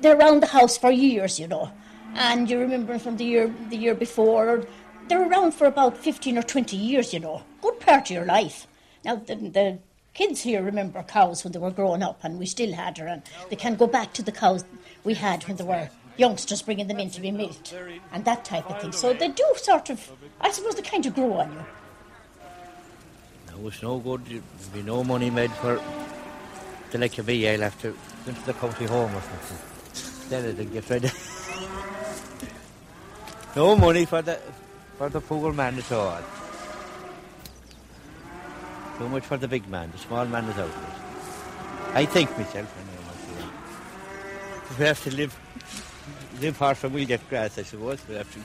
they're 0.01 0.17
around 0.17 0.41
the 0.41 0.47
house 0.47 0.77
for 0.77 0.91
years, 0.91 1.39
you 1.39 1.47
know. 1.47 1.71
And 2.15 2.49
you 2.49 2.59
remember 2.59 2.97
from 2.97 3.17
the 3.17 3.25
year, 3.25 3.53
the 3.69 3.77
year 3.77 3.93
before, 3.93 4.65
they're 5.07 5.27
around 5.27 5.53
for 5.53 5.67
about 5.67 5.97
15 5.97 6.37
or 6.37 6.43
20 6.43 6.75
years, 6.77 7.13
you 7.13 7.19
know. 7.19 7.43
Good 7.61 7.79
part 7.79 8.09
of 8.09 8.15
your 8.15 8.25
life. 8.25 8.67
Now, 9.03 9.15
the, 9.15 9.35
the 9.35 9.79
kids 10.13 10.41
here 10.41 10.63
remember 10.63 11.03
cows 11.03 11.43
when 11.43 11.53
they 11.53 11.59
were 11.59 11.71
growing 11.71 12.01
up, 12.01 12.23
and 12.23 12.39
we 12.39 12.45
still 12.45 12.73
had 12.73 12.97
her, 12.97 13.07
and 13.07 13.21
they 13.49 13.55
can 13.55 13.75
go 13.75 13.85
back 13.85 14.13
to 14.13 14.23
the 14.23 14.31
cows 14.31 14.63
we 15.03 15.13
had 15.13 15.43
when 15.43 15.57
they 15.57 15.63
were 15.63 15.89
youngsters 16.17 16.61
bringing 16.61 16.87
them 16.87 16.99
in 16.99 17.09
to 17.09 17.21
be 17.21 17.31
milked, 17.31 17.73
and 18.11 18.23
that 18.25 18.45
type 18.45 18.69
of 18.69 18.81
thing. 18.81 18.91
So 18.91 19.13
they 19.13 19.27
do 19.27 19.43
sort 19.57 19.89
of, 19.89 20.11
I 20.39 20.51
suppose, 20.51 20.75
they 20.75 20.81
kind 20.81 21.05
of 21.05 21.13
grow 21.13 21.33
on 21.33 21.51
you. 21.51 21.65
No, 23.51 23.57
was 23.59 23.83
no 23.83 23.99
good. 23.99 24.25
There'll 24.25 24.41
be 24.73 24.81
no 24.81 25.03
money 25.03 25.29
made 25.29 25.51
for 25.51 25.81
the 26.95 27.01
like 27.01 27.17
of 27.17 27.27
me. 27.27 27.49
I'll 27.49 27.59
have 27.59 27.77
to 27.81 27.93
go 28.25 28.31
to 28.31 28.45
the 28.45 28.53
county 28.53 28.85
home 28.85 29.13
or 29.13 29.21
something. 29.21 29.57
Then 30.29 30.45
it'll 30.45 30.63
get 30.65 30.89
ready. 30.89 31.09
no 33.55 33.75
money 33.75 34.05
for 34.05 34.21
the 34.21 34.39
for 34.97 35.09
the 35.09 35.19
poor 35.19 35.51
man 35.51 35.77
at 35.77 35.91
all. 35.91 36.21
Too 38.97 39.09
much 39.09 39.25
for 39.25 39.35
the 39.37 39.47
big 39.47 39.67
man. 39.67 39.91
The 39.91 39.97
small 39.97 40.25
man 40.25 40.45
is 40.45 40.57
out 40.57 40.69
of 40.69 40.69
it. 40.69 40.75
I 41.93 42.05
think 42.05 42.29
myself 42.37 42.73
we 44.79 44.85
have 44.85 45.03
to 45.03 45.15
live 45.15 45.37
live 46.41 46.57
far 46.57 46.75
from 46.75 46.93
we 46.93 47.05
get 47.05 47.27
grass, 47.29 47.57
I 47.57 47.63
suppose. 47.63 47.99
We 48.07 48.15
have 48.15 48.31
to 48.33 48.39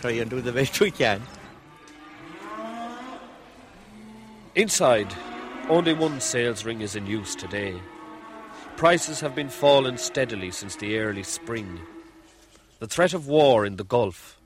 try 0.00 0.12
and 0.12 0.30
do 0.30 0.40
the 0.40 0.52
best 0.52 0.80
we 0.80 0.90
can. 0.90 1.20
Inside, 4.54 5.12
only 5.68 5.92
one 5.94 6.20
sales 6.20 6.64
ring 6.64 6.80
is 6.80 6.96
in 6.96 7.06
use 7.06 7.34
today. 7.34 7.74
Prices 8.76 9.20
have 9.20 9.34
been 9.34 9.48
falling 9.48 9.96
steadily 9.96 10.50
since 10.50 10.76
the 10.76 10.98
early 10.98 11.22
spring. 11.22 11.80
The 12.80 12.88
threat 12.88 13.14
of 13.14 13.28
war 13.28 13.64
in 13.64 13.76
the 13.76 13.84
Gulf, 13.84 14.40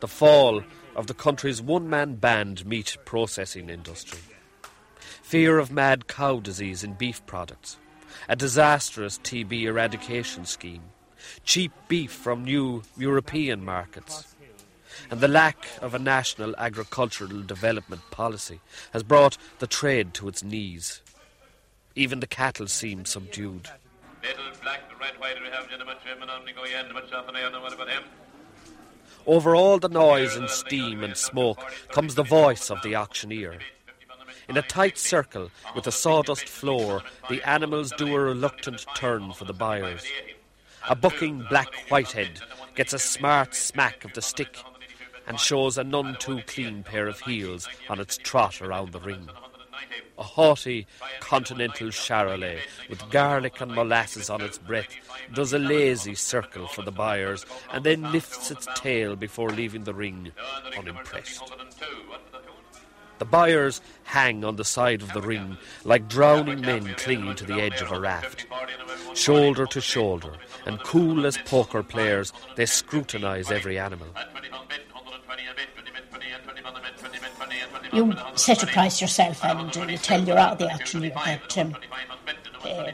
the 0.00 0.08
fall 0.08 0.62
of 0.96 1.06
the 1.06 1.14
country's 1.14 1.60
one 1.60 1.88
man 1.88 2.14
band 2.14 2.64
meat 2.66 2.96
processing 3.04 3.68
industry, 3.68 4.18
fear 5.22 5.58
of 5.58 5.70
mad 5.70 6.08
cow 6.08 6.40
disease 6.40 6.82
in 6.82 6.94
beef 6.94 7.24
products, 7.26 7.76
a 8.28 8.34
disastrous 8.34 9.18
TB 9.18 9.62
eradication 9.62 10.46
scheme, 10.46 10.82
cheap 11.44 11.70
beef 11.86 12.10
from 12.10 12.44
new 12.44 12.82
European 12.96 13.62
markets, 13.64 14.34
and 15.10 15.20
the 15.20 15.28
lack 15.28 15.66
of 15.80 15.94
a 15.94 15.98
national 15.98 16.56
agricultural 16.56 17.42
development 17.42 18.02
policy 18.10 18.60
has 18.92 19.02
brought 19.02 19.36
the 19.58 19.66
trade 19.66 20.14
to 20.14 20.28
its 20.28 20.42
knees. 20.42 21.02
Even 21.94 22.20
the 22.20 22.26
cattle 22.26 22.66
seem 22.66 23.04
subdued. 23.04 23.68
Little 24.22 24.44
black, 24.62 24.82
red, 25.00 25.18
white, 25.18 25.40
we 25.42 25.48
have 25.48 25.68
gentlemen, 25.68 25.96
trim, 26.04 26.22
and 26.22 26.30
only 26.30 26.52
go 26.52 26.64
in, 26.64 26.92
much 26.92 27.12
often 27.12 27.34
I 27.34 27.40
don't 27.40 27.52
know 27.52 27.60
what 27.60 27.72
about 27.72 27.88
him. 27.88 28.02
Over 29.26 29.54
all 29.54 29.78
the 29.78 29.88
noise 29.88 30.36
and 30.36 30.48
steam 30.48 31.02
and 31.02 31.16
smoke 31.16 31.60
comes 31.88 32.14
the 32.14 32.22
voice 32.22 32.70
of 32.70 32.80
the 32.82 32.96
auctioneer. 32.96 33.58
In 34.48 34.56
a 34.56 34.62
tight 34.62 34.98
circle 34.98 35.50
with 35.74 35.86
a 35.86 35.92
sawdust 35.92 36.48
floor, 36.48 37.02
the 37.28 37.42
animals 37.48 37.92
do 37.96 38.14
a 38.14 38.20
reluctant 38.20 38.84
turn 38.94 39.32
for 39.32 39.44
the 39.44 39.52
buyers. 39.52 40.04
A 40.88 40.96
bucking 40.96 41.46
black 41.50 41.72
whitehead 41.88 42.40
gets 42.74 42.92
a 42.92 42.98
smart 42.98 43.54
smack 43.54 44.04
of 44.04 44.12
the 44.14 44.22
stick 44.22 44.58
and 45.26 45.38
shows 45.38 45.76
a 45.76 45.84
none 45.84 46.16
too 46.18 46.40
clean 46.46 46.82
pair 46.82 47.06
of 47.06 47.20
heels 47.20 47.68
on 47.88 48.00
its 48.00 48.16
trot 48.16 48.60
around 48.62 48.92
the 48.92 49.00
ring. 49.00 49.28
A 50.18 50.22
haughty 50.22 50.86
continental 51.20 51.88
Charolais 51.88 52.60
with 52.88 53.08
garlic 53.10 53.60
and 53.60 53.72
molasses 53.72 54.28
on 54.28 54.42
its 54.42 54.58
breath 54.58 54.94
does 55.34 55.52
a 55.52 55.58
lazy 55.58 56.14
circle 56.14 56.66
for 56.68 56.82
the 56.82 56.92
buyers 56.92 57.46
and 57.72 57.84
then 57.84 58.12
lifts 58.12 58.50
its 58.50 58.68
tail 58.74 59.16
before 59.16 59.50
leaving 59.50 59.84
the 59.84 59.94
ring 59.94 60.32
unimpressed. 60.76 61.42
The 63.18 63.24
buyers 63.26 63.82
hang 64.04 64.44
on 64.44 64.56
the 64.56 64.64
side 64.64 65.02
of 65.02 65.12
the 65.12 65.20
ring 65.20 65.58
like 65.84 66.08
drowning 66.08 66.62
men 66.62 66.94
clinging 66.96 67.34
to 67.36 67.44
the 67.44 67.60
edge 67.60 67.82
of 67.82 67.92
a 67.92 68.00
raft. 68.00 68.46
Shoulder 69.14 69.66
to 69.66 69.80
shoulder, 69.80 70.32
and 70.64 70.80
cool 70.80 71.26
as 71.26 71.36
poker 71.36 71.82
players, 71.82 72.32
they 72.56 72.64
scrutinise 72.64 73.50
every 73.50 73.78
animal. 73.78 74.06
You 77.92 78.14
set 78.36 78.62
a 78.62 78.66
price 78.66 79.00
yourself 79.00 79.44
and 79.44 79.76
uh, 79.76 79.86
you 79.86 79.98
tell 79.98 80.20
your 80.22 80.36
the 80.36 80.70
auctioneer 80.72 81.10
that 81.10 81.58
um, 81.58 81.76
uh, 82.64 82.92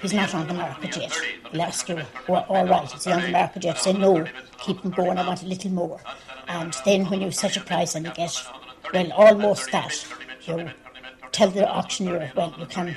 he's 0.00 0.12
not 0.12 0.34
on 0.34 0.46
the 0.46 0.54
market 0.54 0.96
yet. 0.96 1.14
He'll 1.50 1.62
ask 1.62 1.88
you, 1.88 2.00
well, 2.28 2.46
all 2.48 2.66
right, 2.66 2.94
is 2.94 3.04
he 3.04 3.12
on 3.12 3.22
the 3.22 3.28
market 3.28 3.64
yet? 3.64 3.78
Say 3.78 3.92
no, 3.92 4.26
keep 4.58 4.80
him 4.80 4.92
going, 4.92 5.18
I 5.18 5.26
want 5.26 5.42
a 5.42 5.46
little 5.46 5.70
more. 5.70 6.00
And 6.48 6.74
then 6.84 7.04
when 7.06 7.20
you 7.20 7.30
set 7.30 7.56
a 7.56 7.60
price 7.60 7.94
and 7.94 8.06
you 8.06 8.12
get, 8.12 8.34
well, 8.94 9.12
almost 9.12 9.70
that, 9.72 10.06
you 10.46 10.70
tell 11.32 11.50
the 11.50 11.68
auctioneer, 11.68 12.32
well, 12.34 12.54
you 12.58 12.66
can 12.66 12.96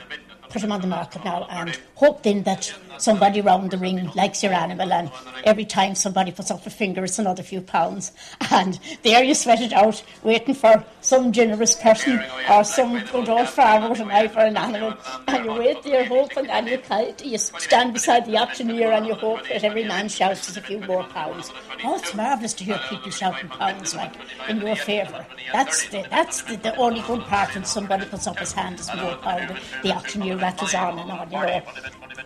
put 0.54 0.64
him 0.64 0.72
on 0.72 0.82
the 0.82 0.88
market 0.88 1.26
now 1.26 1.46
and 1.50 1.80
hope 1.96 2.22
then 2.24 2.44
that 2.44 2.72
somebody 2.98 3.42
round 3.42 3.72
the 3.72 3.78
ring 3.78 4.10
likes 4.16 4.44
your 4.44 4.54
animal 4.54 4.94
and 4.94 5.12
every 5.44 5.66
time 5.66 5.96
somebody 5.96 6.32
puts 6.32 6.52
up 6.52 6.66
a 6.66 6.70
finger 6.70 7.04
it's 7.04 7.20
another 7.20 7.44
few 7.44 7.60
pounds 7.60 8.12
and 8.52 8.80
there 9.02 9.24
you 9.24 9.34
sweat 9.34 9.62
it 9.62 9.74
out 9.74 10.02
waiting 10.22 10.54
for 10.54 10.86
some 11.02 11.32
generous 11.32 11.76
person 11.76 12.24
or 12.50 12.64
some 12.64 13.00
good 13.12 13.28
old 13.28 13.50
farmer 13.50 13.90
with 13.90 14.32
for 14.32 14.40
an 14.40 14.56
animal 14.56 14.94
and 15.28 15.46
you 15.46 15.52
wait 15.54 15.82
there 15.84 16.06
hoping 16.06 16.48
and 16.50 16.68
you, 16.70 16.80
you 17.24 17.38
stand 17.38 17.94
beside 17.94 18.26
the 18.26 18.38
auctioneer 18.38 18.92
and 18.92 19.06
you 19.08 19.16
hope 19.16 19.42
that 19.48 19.64
every 19.64 19.84
man 19.84 20.08
shouts 20.08 20.50
us 20.50 20.58
a 20.58 20.62
few 20.62 20.80
more 20.82 21.04
pounds. 21.06 21.52
Oh, 21.84 21.96
it's 21.96 22.14
marvellous 22.14 22.54
to 22.54 22.64
hear 22.64 22.80
people 22.90 23.12
shouting 23.12 23.50
pounds 23.50 23.96
like 23.96 24.14
in 24.48 24.62
your 24.62 24.76
favour. 24.76 25.26
That's 25.52 25.90
the, 25.90 26.06
that's 26.10 26.44
the, 26.44 26.58
the 26.58 26.76
only 26.76 27.02
good 27.02 27.22
part 27.22 27.54
when 27.56 27.66
somebody 27.66 28.06
puts 28.06 28.28
up 28.28 28.38
his 28.40 28.52
hand 28.54 28.80
as 28.80 28.96
more 28.96 29.16
pound. 29.18 29.58
The 29.82 29.92
auctioneer 29.94 30.38
rattles 30.44 30.74
on 30.76 31.00
and 31.00 31.10
on, 31.12 31.32
you 31.32 31.38
know. 31.38 31.62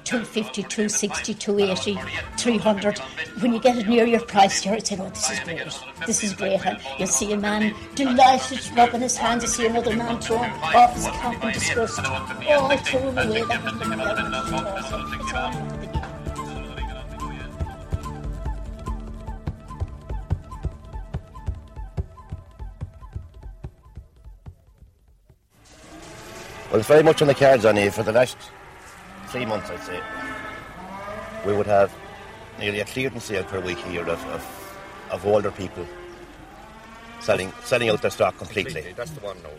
250, 0.04 0.64
260, 0.64 1.34
280, 1.34 2.00
300. 2.38 3.00
When 3.42 3.54
you 3.54 3.60
get 3.60 3.78
it 3.78 3.88
near 3.88 4.06
your 4.06 4.22
price, 4.22 4.66
you're 4.66 4.80
saying, 4.80 5.02
oh, 5.02 5.10
this 5.10 5.30
is 5.32 5.40
great. 5.42 5.62
This 6.06 6.24
is 6.24 6.34
great. 6.34 6.66
And 6.66 6.80
you'll 6.98 7.08
see 7.08 7.32
a 7.34 7.38
man 7.38 7.74
delighted, 7.96 8.60
rubbing 8.76 9.02
his 9.02 9.18
hands. 9.18 9.44
You 9.44 9.50
see 9.50 9.68
another 9.68 9.96
man 9.96 10.20
throwing 10.20 10.52
off 10.52 10.94
his 10.96 11.06
cap 11.08 11.44
in 11.44 11.52
disgust. 11.52 12.00
Oh, 12.00 12.68
I 12.72 12.78
threw 12.78 13.00
him 13.02 13.18
away. 13.18 13.44
That 13.44 13.64
Well, 26.70 26.80
it's 26.80 26.88
very 26.88 27.04
much 27.04 27.22
on 27.22 27.30
the 27.30 27.34
cards, 27.34 27.64
Annie. 27.64 27.90
For 27.90 28.04
the 28.04 28.12
last 28.12 28.38
three 29.28 29.46
months, 29.46 29.70
I'd 29.70 29.82
say, 29.84 30.02
we 31.46 31.54
would 31.54 31.66
have 31.68 31.94
nearly 32.60 32.82
a 32.82 32.86
clearance 32.86 33.24
sale 33.24 33.46
per 33.46 33.62
week 33.62 33.78
here 33.78 34.02
of, 34.02 34.26
of, 34.26 34.78
of 35.12 35.26
older 35.26 35.52
people 35.52 35.88
selling 37.22 37.54
selling 37.64 37.90
out 37.90 38.02
their 38.02 38.12
stock 38.12 38.38
completely. 38.38 38.74
Completely, 38.74 38.94
That's 38.94 39.12
the 39.12 39.22
one, 39.22 39.38
no. 39.44 39.50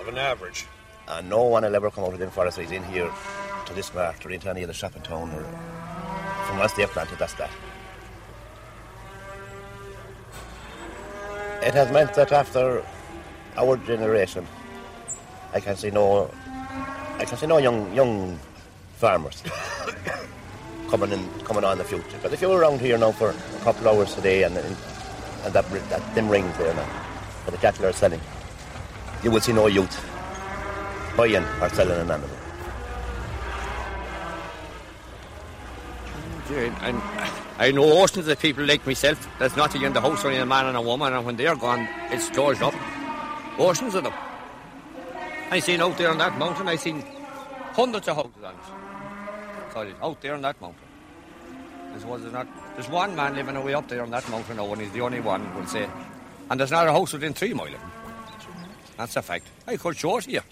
Of 0.00 0.08
an 0.08 0.18
average. 0.18 0.66
And 1.06 1.28
no 1.28 1.44
one 1.44 1.62
will 1.62 1.74
ever 1.76 1.90
come 1.90 2.04
out 2.04 2.14
of 2.14 2.18
the 2.18 2.30
forest 2.30 2.58
in 2.58 2.82
here 2.84 3.10
to 3.66 3.74
this 3.74 3.94
market 3.94 4.26
or 4.26 4.30
into 4.30 4.50
any 4.50 4.64
other 4.64 4.72
shop 4.72 4.96
in 4.96 5.02
town 5.02 5.30
or 5.30 5.42
from 6.46 6.58
once 6.58 6.72
they've 6.72 6.90
planted, 6.90 7.18
that's 7.18 7.34
that. 7.34 7.50
It 11.62 11.72
has 11.72 11.90
meant 11.92 12.14
that 12.14 12.32
after 12.32 12.84
our 13.56 13.76
generation, 13.78 14.46
I 15.54 15.60
can 15.60 15.76
see 15.76 15.90
no, 15.90 16.28
I 17.18 17.24
can 17.24 17.38
see 17.38 17.46
no 17.46 17.58
young 17.58 17.94
young 17.94 18.38
farmers 18.96 19.40
coming 20.90 21.12
in, 21.12 21.30
coming 21.44 21.62
on 21.62 21.72
in 21.72 21.78
the 21.78 21.84
future. 21.84 22.16
Because 22.16 22.32
if 22.32 22.40
you're 22.42 22.58
around 22.58 22.80
here 22.80 22.98
now 22.98 23.12
for 23.12 23.30
a 23.30 23.60
couple 23.60 23.86
of 23.86 23.96
hours 23.96 24.18
a 24.18 24.20
day 24.20 24.42
and 24.42 24.56
and, 24.56 24.76
that, 25.52 25.70
that 25.90 26.14
them 26.14 26.28
rings 26.28 26.56
there 26.58 26.74
now, 26.74 26.86
where 27.44 27.52
the 27.52 27.58
cattle 27.58 27.86
are 27.86 27.92
selling, 27.92 28.20
you 29.22 29.30
will 29.30 29.40
see 29.40 29.52
no 29.52 29.68
youth 29.68 29.94
buying 31.16 31.44
or 31.60 31.68
selling 31.68 32.00
an 32.00 32.10
animal. 32.10 32.30
And 36.82 37.00
I 37.58 37.70
know 37.72 38.02
oceans 38.02 38.28
of 38.28 38.38
people 38.38 38.64
like 38.64 38.86
myself. 38.86 39.28
There's 39.38 39.56
nothing 39.56 39.82
in 39.82 39.92
the 39.92 40.00
house, 40.00 40.24
only 40.24 40.38
a 40.38 40.46
man 40.46 40.66
and 40.66 40.76
a 40.76 40.82
woman, 40.82 41.12
and 41.12 41.24
when 41.24 41.36
they're 41.36 41.56
gone, 41.56 41.88
it's 42.10 42.28
closed 42.30 42.62
up. 42.62 42.74
Oceans 43.58 43.94
of 43.94 44.04
them. 44.04 44.12
I 45.54 45.60
seen 45.60 45.80
out 45.80 45.96
there 45.96 46.10
on 46.10 46.18
that 46.18 46.36
mountain, 46.36 46.66
I 46.66 46.74
seen 46.74 47.04
hundreds 47.74 48.08
of 48.08 48.16
houses 48.16 48.42
on 48.42 48.54
it. 48.54 49.72
Solid, 49.72 49.94
out 50.02 50.20
there 50.20 50.34
on 50.34 50.42
that 50.42 50.60
mountain. 50.60 50.88
There's, 51.90 52.04
was 52.04 52.22
not, 52.32 52.48
there's 52.74 52.88
one 52.88 53.14
man 53.14 53.36
living 53.36 53.54
away 53.54 53.72
up 53.72 53.86
there 53.86 54.02
on 54.02 54.10
that 54.10 54.28
mountain 54.28 54.56
now, 54.56 54.72
and 54.72 54.82
he's 54.82 54.90
the 54.90 55.00
only 55.00 55.20
one, 55.20 55.54
we'll 55.54 55.68
say. 55.68 55.88
And 56.50 56.58
there's 56.58 56.72
not 56.72 56.88
a 56.88 56.92
house 56.92 57.12
within 57.12 57.34
three 57.34 57.54
miles 57.54 57.72
of 57.72 57.80
him. 57.80 57.90
That's 58.96 59.14
a 59.14 59.22
fact. 59.22 59.46
I 59.68 59.76
could 59.76 59.96
show 59.96 60.16
it 60.16 60.24
here. 60.24 60.42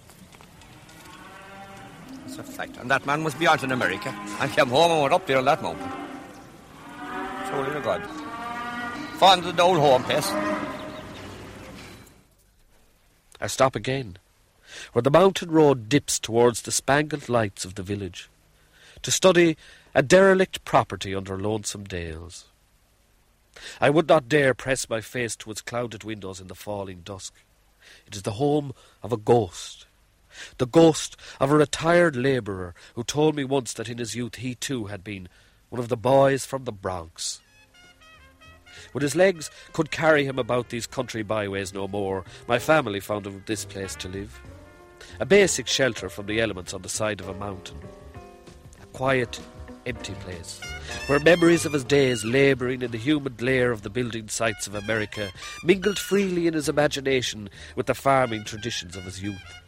That's 2.21 2.39
a 2.39 2.45
fact. 2.45 2.77
And 2.77 2.89
that 2.89 3.05
man 3.05 3.25
must 3.25 3.41
be 3.41 3.49
out 3.49 3.65
in 3.65 3.73
America 3.73 4.15
and 4.39 4.53
came 4.53 4.69
home 4.69 4.93
and 4.93 5.03
went 5.03 5.15
up 5.15 5.27
there 5.27 5.39
on 5.39 5.47
that 5.47 5.61
mountain. 5.63 5.91
Surely 7.49 7.73
to 7.73 7.81
God. 7.81 8.07
Fond 9.19 9.47
of 9.47 9.57
the 9.57 9.63
old 9.65 9.81
home 9.81 10.05
place. 10.05 10.31
I 13.41 13.49
stop 13.49 13.75
again, 13.75 14.19
where 14.93 15.03
the 15.03 15.11
mountain 15.11 15.51
road 15.51 15.89
dips 15.89 16.19
towards 16.19 16.63
the 16.63 16.73
spangled 16.73 17.29
lights 17.29 17.65
of 17.65 17.75
the 17.75 17.83
village, 17.83 18.29
to 19.03 19.11
study 19.11 19.57
a 19.95 20.03
derelict 20.03 20.65
property 20.65 21.15
under 21.15 21.39
lonesome 21.39 21.85
dales. 21.85 22.47
I 23.81 23.91
would 23.91 24.09
not 24.09 24.29
dare 24.29 24.55
press 24.55 24.89
my 24.89 25.01
face 25.01 25.37
to 25.37 25.51
its 25.51 25.61
clouded 25.61 26.05
windows 26.05 26.41
in 26.41 26.47
the 26.47 26.55
falling 26.55 27.03
dusk. 27.05 27.35
It 28.07 28.17
is 28.17 28.23
the 28.23 28.33
home 28.33 28.73
of 29.03 29.13
a 29.13 29.17
ghost. 29.17 29.87
The 30.59 30.67
ghost 30.67 31.17
of 31.41 31.51
a 31.51 31.57
retired 31.57 32.17
labourer 32.17 32.75
who 32.95 33.05
told 33.05 33.37
me 33.37 33.45
once 33.45 33.75
that 33.75 33.89
in 33.89 33.99
his 33.99 34.17
youth 34.17 34.37
he 34.37 34.55
too 34.55 34.87
had 34.87 35.05
been 35.05 35.29
one 35.69 35.81
of 35.81 35.89
the 35.89 35.97
boys 35.97 36.47
from 36.47 36.65
the 36.65 36.73
Bronx. 36.73 37.41
When 38.93 39.03
his 39.03 39.17
legs 39.17 39.51
could 39.73 39.91
carry 39.91 40.25
him 40.25 40.39
about 40.39 40.71
these 40.71 40.87
country 40.87 41.23
byways 41.23 41.75
no 41.75 41.87
more, 41.87 42.25
my 42.49 42.59
family 42.59 43.01
found 43.01 43.27
him 43.27 43.43
this 43.47 43.65
place 43.65 43.95
to 43.97 44.09
live. 44.09 44.41
A 45.21 45.27
basic 45.27 45.67
shelter 45.67 46.09
from 46.09 46.27
the 46.27 46.41
elements 46.41 46.75
on 46.75 46.83
the 46.83 46.89
side 46.89 47.21
of 47.21 47.29
a 47.29 47.35
mountain. 47.35 47.79
A 48.83 48.87
quiet, 48.87 49.41
empty 49.87 50.15
place, 50.15 50.61
where 51.07 51.19
memories 51.21 51.65
of 51.65 51.73
his 51.73 51.85
days 51.85 52.25
labouring 52.25 52.83
in 52.83 52.91
the 52.91 52.99
humid 52.99 53.37
glare 53.37 53.73
of 53.73 53.83
the 53.83 53.91
building 53.91 54.29
sites 54.29 54.67
of 54.67 54.75
America 54.75 55.31
mingled 55.65 55.99
freely 55.99 56.47
in 56.47 56.55
his 56.55 56.69
imagination 56.69 57.49
with 57.77 57.87
the 57.87 57.95
farming 57.95 58.45
traditions 58.45 58.97
of 58.97 59.05
his 59.05 59.23
youth. 59.23 59.63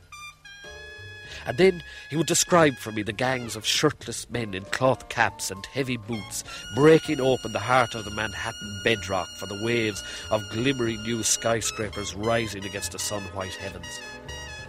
And 1.46 1.58
then 1.58 1.82
he 2.08 2.16
would 2.16 2.26
describe 2.26 2.76
for 2.76 2.90
me 2.90 3.02
the 3.02 3.12
gangs 3.12 3.54
of 3.54 3.66
shirtless 3.66 4.28
men 4.30 4.54
in 4.54 4.64
cloth 4.64 5.08
caps 5.08 5.50
and 5.50 5.64
heavy 5.66 5.98
boots 5.98 6.42
breaking 6.74 7.20
open 7.20 7.52
the 7.52 7.58
heart 7.58 7.94
of 7.94 8.04
the 8.04 8.10
Manhattan 8.10 8.80
bedrock 8.82 9.28
for 9.38 9.46
the 9.46 9.62
waves 9.62 10.02
of 10.30 10.48
glimmering 10.50 11.02
new 11.02 11.22
skyscrapers 11.22 12.14
rising 12.14 12.64
against 12.64 12.92
the 12.92 12.98
sun 12.98 13.22
white 13.34 13.54
heavens. 13.54 14.00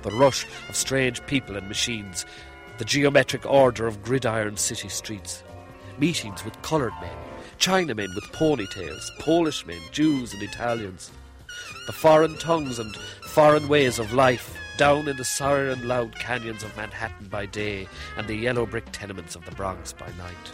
The 0.05 0.11
rush 0.11 0.45
of 0.69 0.75
strange 0.75 1.25
people 1.25 1.57
and 1.57 1.67
machines, 1.67 2.27
the 2.77 2.85
geometric 2.85 3.43
order 3.43 3.87
of 3.87 4.03
gridiron 4.03 4.55
city 4.55 4.87
streets, 4.87 5.43
meetings 5.97 6.45
with 6.45 6.61
coloured 6.61 6.93
men, 7.01 7.17
Chinamen 7.57 8.13
with 8.13 8.23
ponytails, 8.25 9.09
Polish 9.17 9.65
men, 9.65 9.81
Jews 9.91 10.31
and 10.31 10.43
Italians, 10.43 11.09
the 11.87 11.91
foreign 11.91 12.37
tongues 12.37 12.77
and 12.77 12.95
foreign 13.29 13.67
ways 13.67 13.97
of 13.97 14.13
life 14.13 14.55
down 14.77 15.07
in 15.07 15.17
the 15.17 15.71
and 15.73 15.85
loud 15.85 16.13
canyons 16.19 16.61
of 16.61 16.77
Manhattan 16.77 17.27
by 17.27 17.47
day 17.47 17.87
and 18.15 18.27
the 18.27 18.35
yellow 18.35 18.67
brick 18.67 18.85
tenements 18.91 19.35
of 19.35 19.43
the 19.45 19.55
Bronx 19.55 19.91
by 19.91 20.05
night. 20.19 20.51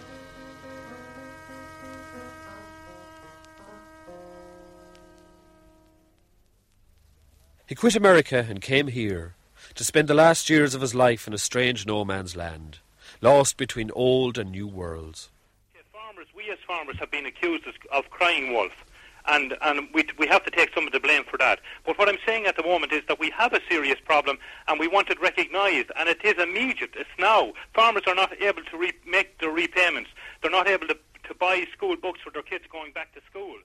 He 7.66 7.76
quit 7.76 7.98
America 7.98 8.46
and 8.50 8.62
came 8.62 8.88
here 8.88 9.36
to 9.76 9.84
spend 9.84 10.08
the 10.08 10.14
last 10.14 10.50
years 10.50 10.76
of 10.76 10.82
his 10.82 10.96
life 10.96 11.28
in 11.28 11.34
a 11.34 11.38
strange 11.38 11.86
no 11.86 12.04
man's 12.06 12.36
land, 12.36 12.80
lost 13.22 13.58
between 13.58 13.92
old 13.92 14.38
and 14.38 14.52
new 14.52 14.68
worlds. 14.68 15.30
farmers, 15.92 16.28
we 16.36 16.50
as 16.52 16.58
farmers 16.68 16.98
have 17.00 17.12
been 17.12 17.26
accused 17.26 17.66
of- 17.92 18.10
crying 18.10 18.54
wolf. 18.54 18.74
And, 19.28 19.56
and 19.62 19.88
we, 19.94 20.04
we 20.18 20.26
have 20.28 20.44
to 20.46 20.52
take 20.52 20.74
some 20.74 20.88
of 20.88 20.94
the 20.94 21.00
blame 21.00 21.24
for 21.24 21.38
that. 21.38 21.60
But 21.86 22.00
what 22.00 22.10
I'm 22.10 22.18
saying 22.26 22.48
at 22.48 22.56
the 22.58 22.64
moment 22.64 22.92
is 22.92 23.04
that 23.08 23.20
we 23.20 23.30
have 23.38 23.54
a 23.54 23.62
serious 23.70 24.00
problem 24.04 24.40
and 24.68 24.80
we 24.80 24.88
want 24.88 25.12
it 25.12 25.22
recognised. 25.22 25.92
And 25.96 26.10
it 26.10 26.26
is 26.26 26.42
immediate. 26.42 26.92
It's 26.96 27.10
now. 27.20 27.54
Farmers 27.76 28.04
are 28.08 28.16
not 28.16 28.34
able 28.42 28.64
to 28.64 28.78
re- 28.78 28.94
make 29.06 29.38
their 29.38 29.52
repayments. 29.52 30.10
They're 30.42 30.50
not 30.50 30.68
able 30.68 30.88
to, 30.88 30.98
to 31.28 31.34
buy 31.36 31.66
school 31.72 31.96
books 31.98 32.20
for 32.24 32.32
their 32.32 32.42
kids 32.42 32.66
going 32.72 32.94
back 32.94 33.14
to 33.14 33.22
school. 33.30 33.58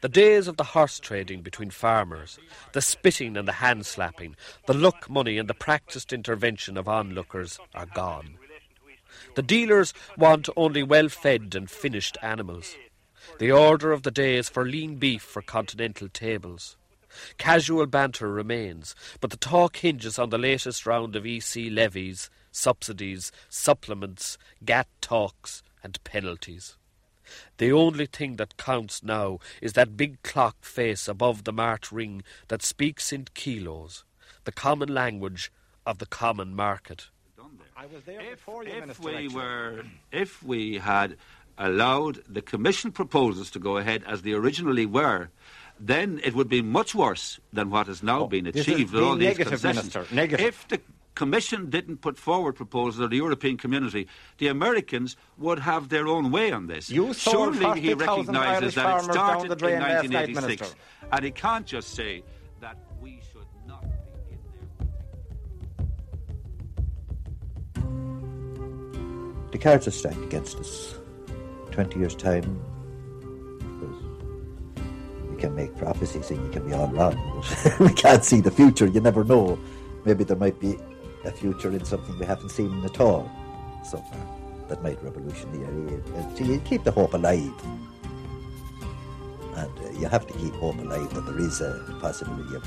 The 0.00 0.08
days 0.08 0.48
of 0.48 0.56
the 0.56 0.64
horse 0.64 0.98
trading 0.98 1.42
between 1.42 1.70
farmers, 1.70 2.38
the 2.72 2.82
spitting 2.82 3.36
and 3.36 3.46
the 3.46 3.52
hand 3.52 3.86
slapping, 3.86 4.36
the 4.66 4.74
luck 4.74 5.08
money 5.08 5.38
and 5.38 5.48
the 5.48 5.54
practised 5.54 6.12
intervention 6.12 6.76
of 6.76 6.88
onlookers 6.88 7.58
are 7.74 7.86
gone. 7.86 8.36
The 9.34 9.42
dealers 9.42 9.94
want 10.16 10.48
only 10.56 10.82
well 10.82 11.08
fed 11.08 11.54
and 11.54 11.70
finished 11.70 12.18
animals. 12.22 12.74
The 13.38 13.52
order 13.52 13.92
of 13.92 14.02
the 14.02 14.10
day 14.10 14.36
is 14.36 14.48
for 14.48 14.64
lean 14.64 14.96
beef 14.96 15.22
for 15.22 15.42
continental 15.42 16.08
tables. 16.08 16.76
Casual 17.38 17.86
banter 17.86 18.28
remains, 18.28 18.94
but 19.20 19.30
the 19.30 19.36
talk 19.36 19.76
hinges 19.76 20.18
on 20.18 20.30
the 20.30 20.38
latest 20.38 20.86
round 20.86 21.14
of 21.14 21.26
EC 21.26 21.70
levies, 21.70 22.30
subsidies, 22.50 23.30
supplements, 23.48 24.38
GATT 24.64 24.88
talks, 25.00 25.62
and 25.82 26.02
penalties. 26.04 26.76
The 27.58 27.72
only 27.72 28.06
thing 28.06 28.36
that 28.36 28.56
counts 28.56 29.02
now 29.02 29.38
is 29.60 29.74
that 29.74 29.96
big 29.96 30.22
clock 30.22 30.64
face 30.64 31.08
above 31.08 31.44
the 31.44 31.52
mart 31.52 31.92
ring 31.92 32.22
that 32.48 32.62
speaks 32.62 33.12
in 33.12 33.26
kilos, 33.34 34.04
the 34.44 34.52
common 34.52 34.92
language 34.92 35.52
of 35.86 35.98
the 35.98 36.06
common 36.06 36.54
market. 36.54 37.08
I 37.76 37.86
was 37.86 38.04
there 38.04 38.20
If, 38.20 38.30
before 38.30 38.64
you, 38.64 38.70
if 38.70 39.00
we 39.00 39.12
actually. 39.12 39.28
were, 39.28 39.82
if 40.12 40.42
we 40.42 40.78
had 40.78 41.16
allowed 41.58 42.22
the 42.28 42.42
Commission 42.42 42.92
proposals 42.92 43.50
to 43.50 43.58
go 43.58 43.76
ahead 43.76 44.04
as 44.06 44.22
they 44.22 44.32
originally 44.32 44.86
were, 44.86 45.30
then 45.80 46.20
it 46.22 46.34
would 46.34 46.48
be 46.48 46.62
much 46.62 46.94
worse 46.94 47.40
than 47.52 47.70
what 47.70 47.88
has 47.88 48.02
now 48.02 48.22
oh, 48.22 48.26
been 48.28 48.46
Oh, 48.46 48.50
this 48.52 48.68
is 48.68 48.74
achieved 48.74 48.92
with 48.92 49.02
all 49.02 49.16
being 49.16 49.30
these 49.30 49.38
negative, 49.38 49.60
concessions. 49.60 49.94
Minister, 49.94 50.14
negative. 50.14 50.46
If 50.46 50.68
the 50.68 50.80
Commission 51.14 51.68
didn't 51.68 51.98
put 51.98 52.16
forward 52.18 52.54
proposals 52.54 53.00
or 53.00 53.08
the 53.08 53.16
European 53.16 53.58
community, 53.58 54.08
the 54.38 54.48
Americans 54.48 55.16
would 55.36 55.58
have 55.58 55.88
their 55.90 56.06
own 56.06 56.30
way 56.30 56.52
on 56.52 56.66
this. 56.66 56.88
You 56.90 57.12
Surely 57.12 57.80
he 57.80 57.92
recognises 57.92 58.34
Irish 58.62 58.74
that 58.76 59.00
it 59.00 59.12
started 59.12 59.62
in 59.62 59.80
last 59.80 60.08
night, 60.08 60.34
1986, 60.34 60.74
and 61.12 61.24
he 61.24 61.30
can't 61.30 61.66
just 61.66 61.90
say 61.90 62.24
that 62.60 62.78
we 63.00 63.20
should 63.30 63.46
not. 63.66 63.82
Be 63.82 63.88
in 64.30 64.38
there. 67.74 67.90
The 69.50 69.58
cards 69.58 69.86
are 69.86 69.90
stacked 69.90 70.22
against 70.22 70.58
us. 70.58 70.94
20 71.72 71.98
years' 71.98 72.14
time, 72.14 72.60
we 75.30 75.36
can 75.36 75.54
make 75.54 75.76
prophecies 75.76 76.30
and 76.30 76.42
you 76.42 76.50
can 76.50 76.66
be 76.66 76.74
all 76.74 76.88
wrong. 76.88 77.44
we 77.80 77.92
can't 77.92 78.24
see 78.24 78.40
the 78.40 78.50
future, 78.50 78.86
you 78.86 79.00
never 79.00 79.24
know. 79.24 79.58
Maybe 80.04 80.24
there 80.24 80.36
might 80.36 80.58
be 80.58 80.78
a 81.24 81.30
future 81.30 81.70
in 81.70 81.84
something 81.84 82.18
we 82.18 82.26
haven't 82.26 82.50
seen 82.50 82.84
at 82.84 83.00
all 83.00 83.30
so 83.84 83.98
far 83.98 84.42
that 84.68 84.82
might 84.82 85.02
revolution 85.02 85.52
the 85.52 85.66
area. 85.66 86.00
Uh, 86.16 86.34
So 86.34 86.44
you 86.44 86.58
keep 86.60 86.82
the 86.84 86.90
hope 86.90 87.14
alive. 87.14 87.52
And 89.54 89.78
uh, 89.80 89.90
you 90.00 90.08
have 90.08 90.26
to 90.26 90.32
keep 90.38 90.54
hope 90.54 90.78
alive 90.78 91.12
that 91.14 91.26
there 91.26 91.40
is 91.40 91.60
a 91.60 91.98
possibility 92.00 92.56
of 92.56 92.64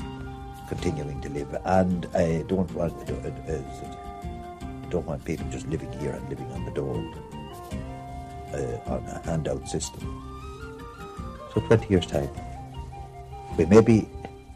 continuing 0.68 1.20
to 1.22 1.28
live. 1.30 1.50
And 1.64 2.06
I 2.14 2.44
don't 2.46 2.70
want 2.72 2.94
uh, 3.10 3.14
uh, 3.52 3.62
don't 4.88 5.04
want 5.04 5.24
people 5.24 5.46
just 5.50 5.66
living 5.66 5.92
here 5.98 6.12
and 6.12 6.28
living 6.28 6.46
on 6.52 6.64
the 6.64 6.70
dole 6.70 7.04
uh, 8.54 8.92
on 8.92 9.02
a 9.10 9.20
handout 9.26 9.68
system. 9.68 10.06
So 11.54 11.60
20 11.62 11.88
years' 11.88 12.06
time, 12.06 12.30
we 13.58 13.66
may 13.66 13.80
be 13.80 14.08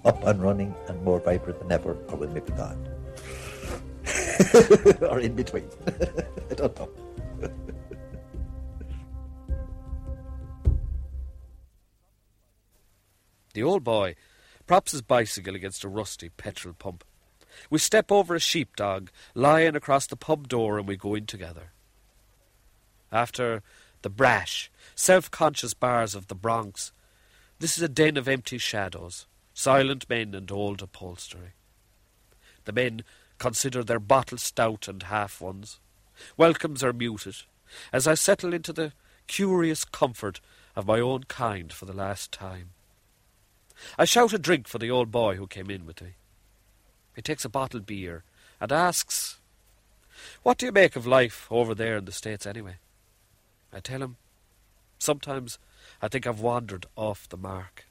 up 0.05 0.23
and 0.25 0.41
running 0.41 0.73
and 0.89 1.03
more 1.03 1.19
vibrant 1.19 1.59
than 1.59 1.73
ever, 1.73 1.97
or 2.09 2.17
we 2.17 2.29
may 2.29 2.41
be 2.41 2.53
gone. 2.53 2.79
or 5.03 5.21
in 5.21 5.35
between. 5.35 5.69
I 6.51 6.55
don't 6.55 6.77
know. 6.79 6.91
The 13.53 13.63
old 13.65 13.83
boy 13.83 14.15
props 14.67 14.93
his 14.93 15.03
bicycle 15.03 15.57
against 15.57 15.83
a 15.83 15.89
rusty 15.89 16.29
petrol 16.29 16.75
pump. 16.75 17.05
We 17.69 17.79
step 17.79 18.13
over 18.13 18.35
a 18.35 18.41
sheepdog 18.41 19.11
lying 19.35 19.75
across 19.75 20.07
the 20.07 20.17
pub 20.17 20.49
door 20.49 20.79
and 20.79 20.87
we 20.87 20.97
go 20.97 21.15
in 21.15 21.27
together. 21.27 21.73
After 23.11 23.63
the 24.03 24.11
brash, 24.11 24.71
self 24.95 25.31
conscious 25.31 25.75
bars 25.75 26.15
of 26.15 26.29
the 26.29 26.37
Bronx, 26.37 26.93
this 27.59 27.77
is 27.77 27.83
a 27.83 27.89
den 27.89 28.17
of 28.17 28.29
empty 28.29 28.59
shadows, 28.59 29.27
silent 29.53 30.09
men 30.09 30.35
and 30.35 30.51
old 30.53 30.81
upholstery. 30.81 31.55
The 32.65 32.73
men 32.73 33.03
consider 33.41 33.83
their 33.83 33.99
bottle 33.99 34.39
stout 34.39 34.87
and 34.87 35.03
half 35.05 35.41
ones. 35.41 35.81
Welcomes 36.37 36.85
are 36.85 36.93
muted 36.93 37.37
as 37.93 38.07
I 38.07 38.15
settle 38.15 38.55
into 38.55 38.73
the 38.73 38.93
curious 39.27 39.85
comfort 39.85 40.41
of 40.77 40.87
my 40.87 41.01
own 41.01 41.25
kind 41.25 41.73
for 41.73 41.87
the 41.87 41.93
last 41.93 42.31
time. 42.31 42.71
I 43.99 44.05
shout 44.05 44.33
a 44.35 44.39
drink 44.39 44.69
for 44.69 44.79
the 44.79 44.91
old 44.91 45.11
boy 45.11 45.37
who 45.37 45.47
came 45.47 45.71
in 45.71 45.87
with 45.87 46.03
me. 46.03 46.11
He 47.17 47.23
takes 47.23 47.45
a 47.45 47.49
bottled 47.49 47.87
beer 47.87 48.25
and 48.61 48.71
asks, 48.71 49.39
What 50.43 50.59
do 50.59 50.67
you 50.67 50.73
make 50.73 50.95
of 50.95 51.07
life 51.07 51.49
over 51.51 51.75
there 51.75 51.97
in 51.97 52.05
the 52.05 52.13
States 52.13 52.47
anyway? 52.47 52.77
I 53.73 53.81
tell 53.81 54.03
him, 54.03 54.17
Sometimes 54.99 55.59
I 56.03 56.09
think 56.09 56.27
I've 56.27 56.41
wandered 56.41 56.85
off 56.95 57.27
the 57.29 57.39
mark. 57.39 57.87